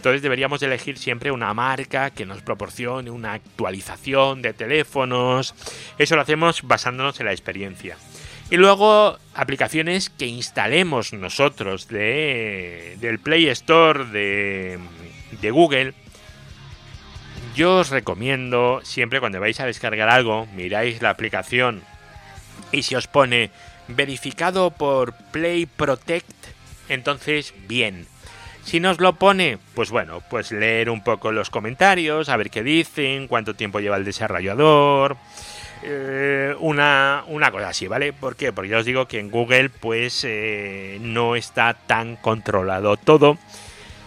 Entonces 0.05 0.21
deberíamos 0.21 0.63
elegir 0.63 0.99
siempre 0.99 1.31
una 1.31 1.55
marca 1.55 2.11
que 2.11 2.27
nos 2.27 2.43
proporcione 2.43 3.11
una 3.11 3.33
actualización 3.33 4.43
de 4.43 4.53
teléfonos. 4.53 5.55
Eso 5.97 6.15
lo 6.15 6.21
hacemos 6.21 6.61
basándonos 6.63 7.19
en 7.21 7.25
la 7.25 7.33
experiencia. 7.33 7.97
Y 8.51 8.59
luego 8.59 9.19
aplicaciones 9.33 10.11
que 10.11 10.27
instalemos 10.27 11.15
nosotros 11.15 11.89
de, 11.89 12.99
del 13.01 13.19
Play 13.19 13.49
Store 13.49 14.05
de, 14.05 14.79
de 15.41 15.51
Google. 15.51 15.95
Yo 17.57 17.79
os 17.79 17.89
recomiendo 17.89 18.83
siempre 18.85 19.21
cuando 19.21 19.41
vais 19.41 19.59
a 19.61 19.65
descargar 19.65 20.11
algo, 20.11 20.45
miráis 20.55 21.01
la 21.01 21.09
aplicación 21.09 21.83
y 22.73 22.83
si 22.83 22.95
os 22.95 23.07
pone 23.07 23.51
verificado 23.89 24.71
por 24.71 25.15
Play 25.33 25.65
Protect, 25.65 26.29
entonces 26.91 27.55
bien. 27.67 28.07
Si 28.65 28.81
nos 28.81 28.99
lo 28.99 29.15
pone, 29.15 29.59
pues 29.75 29.91
bueno, 29.91 30.23
pues 30.31 30.51
leer 30.51 30.89
un 30.91 31.05
poco 31.05 31.33
los 31.33 31.51
comentarios, 31.51 32.29
a 32.29 32.37
ver 32.37 32.51
qué 32.51 32.63
dicen, 32.63 33.29
cuánto 33.29 33.55
tiempo 33.55 33.79
lleva 33.79 33.97
el 33.97 34.05
desarrollador, 34.05 35.17
eh, 35.83 36.55
una, 36.61 37.25
una, 37.29 37.51
cosa 37.51 37.69
así, 37.69 37.87
¿vale? 37.87 38.15
¿Por 38.15 38.37
qué? 38.37 38.53
Porque 38.53 38.71
ya 38.71 38.79
os 38.79 38.87
digo 38.87 39.07
que 39.07 39.21
en 39.21 39.31
Google 39.31 39.69
pues 39.69 40.25
eh, 40.27 40.99
no 41.03 41.37
está 41.37 41.75
tan 41.75 42.17
controlado 42.17 42.97
todo. 42.97 43.39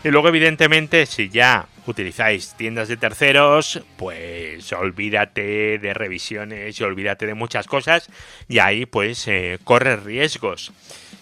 Y 0.03 0.09
luego 0.09 0.29
evidentemente 0.29 1.05
si 1.05 1.29
ya 1.29 1.67
utilizáis 1.85 2.55
tiendas 2.55 2.87
de 2.87 2.97
terceros, 2.97 3.81
pues 3.95 4.73
olvídate 4.73 5.77
de 5.77 5.93
revisiones 5.93 6.79
y 6.79 6.83
olvídate 6.83 7.27
de 7.27 7.35
muchas 7.35 7.67
cosas 7.67 8.09
y 8.47 8.59
ahí 8.59 8.85
pues 8.85 9.27
eh, 9.27 9.59
corres 9.63 10.03
riesgos. 10.03 10.71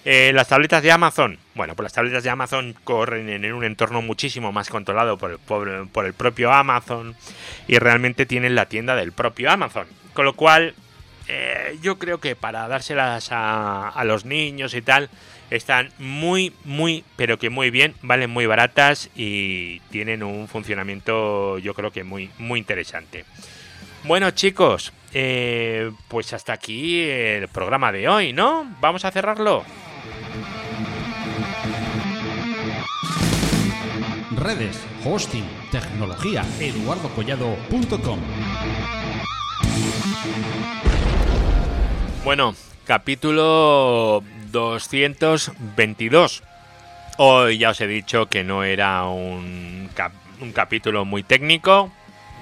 Eh, 0.07 0.31
las 0.35 0.47
tabletas 0.47 0.83
de 0.83 0.91
Amazon, 0.91 1.39
bueno, 1.55 1.75
pues 1.75 1.85
las 1.85 1.93
tabletas 1.93 2.23
de 2.23 2.29
Amazon 2.29 2.75
corren 2.83 3.27
en, 3.27 3.51
un 3.51 3.63
entorno 3.63 4.03
muchísimo 4.03 4.51
más 4.51 4.69
controlado 4.69 5.17
por 5.17 5.31
el, 5.31 5.39
por, 5.39 6.05
el 6.05 6.13
propio 6.13 6.53
Amazon 6.53 7.15
y 7.67 7.79
realmente 7.79 8.27
tienen 8.27 8.53
la 8.53 8.67
tienda 8.67 8.95
del 8.95 9.13
propio 9.13 9.49
Amazon. 9.49 9.87
Con 10.13 10.25
lo 10.25 10.33
cual, 10.33 10.75
eh, 11.27 11.79
yo 11.81 11.97
creo 11.97 12.19
que 12.19 12.35
para 12.35 12.67
dárselas 12.67 13.29
a, 13.31 13.99
los 14.05 14.25
niños 14.25 14.75
y 14.75 14.83
tal, 14.83 15.09
están 15.49 15.89
muy, 15.97 16.53
muy, 16.65 17.03
pero 17.15 17.39
que 17.39 17.49
muy 17.49 17.71
bien, 17.71 17.95
valen 18.03 18.29
muy 18.29 18.45
baratas 18.45 19.09
y 19.15 19.79
tienen 19.89 20.21
un 20.21 20.47
funcionamiento 20.47 21.57
yo 21.57 21.73
creo 21.73 21.89
que 21.89 22.03
muy, 22.03 22.29
muy 22.37 22.59
interesante. 22.59 23.25
Bueno 24.03 24.29
chicos, 24.31 24.93
eh, 25.15 25.91
pues 26.09 26.31
hasta 26.33 26.53
aquí 26.53 27.01
el 27.01 27.47
programa 27.47 27.91
de 27.91 28.07
hoy, 28.07 28.33
¿no? 28.33 28.71
Vamos 28.79 29.03
a 29.03 29.09
cerrarlo. 29.09 29.65
Redes, 34.35 34.77
hosting, 35.05 35.45
tecnología, 35.71 36.43
eduardocollado.com. 36.59 38.19
Bueno, 42.25 42.53
capítulo 42.85 44.21
222. 44.51 46.43
Hoy 47.17 47.57
ya 47.57 47.69
os 47.69 47.79
he 47.79 47.87
dicho 47.87 48.25
que 48.27 48.43
no 48.43 48.65
era 48.65 49.05
un, 49.05 49.89
un 50.41 50.51
capítulo 50.51 51.05
muy 51.05 51.23
técnico. 51.23 51.93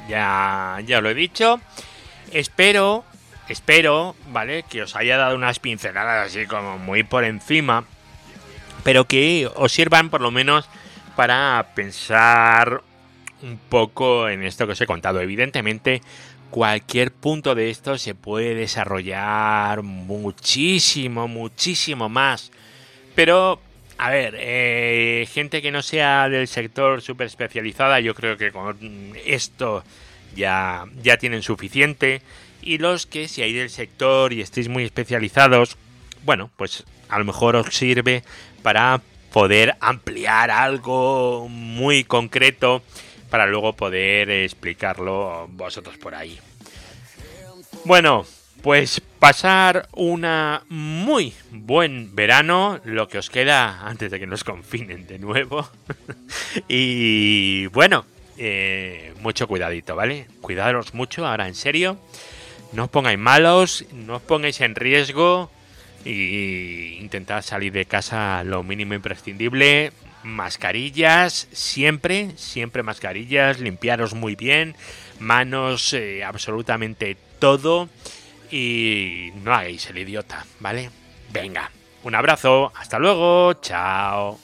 Ya, 0.10 0.80
ya 0.86 1.00
lo 1.00 1.12
he 1.12 1.14
dicho. 1.14 1.62
Espero, 2.32 3.06
espero, 3.50 4.16
¿vale? 4.30 4.64
Que 4.64 4.82
os 4.82 4.96
haya 4.96 5.18
dado 5.18 5.36
unas 5.36 5.60
pinceladas 5.60 6.28
así 6.28 6.48
como 6.48 6.80
muy 6.80 7.04
por 7.04 7.24
encima. 7.24 7.86
Pero 8.84 9.06
que 9.06 9.48
os 9.54 9.72
sirvan 9.72 10.10
por 10.10 10.22
lo 10.22 10.32
menos 10.32 10.68
para 11.16 11.72
pensar 11.76 12.82
un 13.42 13.58
poco 13.58 14.30
en 14.30 14.44
esto 14.44 14.66
que 14.66 14.74
os 14.74 14.82
he 14.82 14.88
contado. 14.88 15.22
Evidentemente, 15.22 16.02
cualquier 16.50 17.12
punto 17.12 17.56
de 17.56 17.70
esto 17.70 17.98
se 17.98 18.16
puede 18.16 18.56
desarrollar 18.56 19.84
muchísimo, 19.84 21.28
muchísimo 21.28 22.10
más. 22.10 22.52
Pero, 23.16 23.60
a 23.98 24.10
ver, 24.10 24.36
eh, 24.40 25.28
gente 25.32 25.62
que 25.62 25.72
no 25.72 25.82
sea 25.82 26.30
del 26.30 26.48
sector 26.48 27.02
súper 27.02 27.28
especializada, 27.28 28.00
yo 28.00 28.16
creo 28.16 28.38
que 28.38 28.52
con 28.52 28.78
esto 29.26 29.84
ya, 30.36 30.86
ya 31.02 31.18
tienen 31.18 31.42
suficiente. 31.42 32.22
Y 32.62 32.78
los 32.78 33.06
que 33.06 33.28
si 33.28 33.42
hay 33.42 33.54
del 33.54 33.70
sector 33.70 34.32
y 34.32 34.42
estéis 34.42 34.70
muy 34.70 34.84
especializados, 34.84 35.78
bueno, 36.24 36.50
pues 36.56 36.86
a 37.10 37.20
lo 37.20 37.26
mejor 37.26 37.56
os 37.56 37.76
sirve 37.76 38.24
para 38.62 39.02
poder 39.34 39.76
ampliar 39.80 40.52
algo 40.52 41.50
muy 41.50 42.04
concreto 42.04 42.84
para 43.32 43.48
luego 43.48 43.74
poder 43.74 44.30
explicarlo 44.30 45.48
vosotros 45.50 45.98
por 45.98 46.14
ahí. 46.14 46.40
Bueno, 47.84 48.28
pues 48.62 49.02
pasar 49.18 49.90
una 49.94 50.64
muy 50.70 51.34
buen 51.50 52.16
verano, 52.16 52.80
lo 52.86 53.08
que 53.08 53.18
os 53.18 53.32
queda 53.32 53.88
antes 53.88 54.12
de 54.12 54.20
que 54.20 54.28
nos 54.28 54.44
confinen 54.44 55.08
de 55.08 55.18
nuevo. 55.18 55.68
y 56.68 57.66
bueno, 57.68 58.06
eh, 58.38 59.16
mucho 59.20 59.48
cuidadito, 59.48 59.96
¿vale? 59.96 60.28
Cuidaros 60.42 60.94
mucho, 60.94 61.26
ahora 61.26 61.48
en 61.48 61.56
serio. 61.56 61.98
No 62.72 62.84
os 62.84 62.90
pongáis 62.90 63.18
malos, 63.18 63.84
no 63.94 64.18
os 64.18 64.22
pongáis 64.22 64.62
en 64.62 64.76
riesgo 64.76 65.50
y 66.06 66.98
intentad 67.00 67.42
salir 67.42 67.72
de 67.74 67.86
casa 67.86 68.44
lo 68.44 68.64
mínimo 68.64 68.94
imprescindible 68.94 69.92
mascarillas, 70.24 71.48
siempre, 71.52 72.32
siempre 72.36 72.84
mascarillas, 72.84 73.60
limpiaros 73.60 74.14
muy 74.14 74.36
bien, 74.36 74.76
manos, 75.20 75.94
eh, 75.94 76.24
absolutamente 76.24 77.18
todo 77.40 77.90
y 78.52 79.32
no 79.44 79.54
hagáis 79.54 79.90
el 79.90 79.98
idiota, 79.98 80.46
¿vale? 80.60 80.90
Venga, 81.32 81.72
un 82.04 82.16
abrazo, 82.16 82.72
hasta 82.76 83.00
luego, 83.00 83.54
chao. 83.56 84.40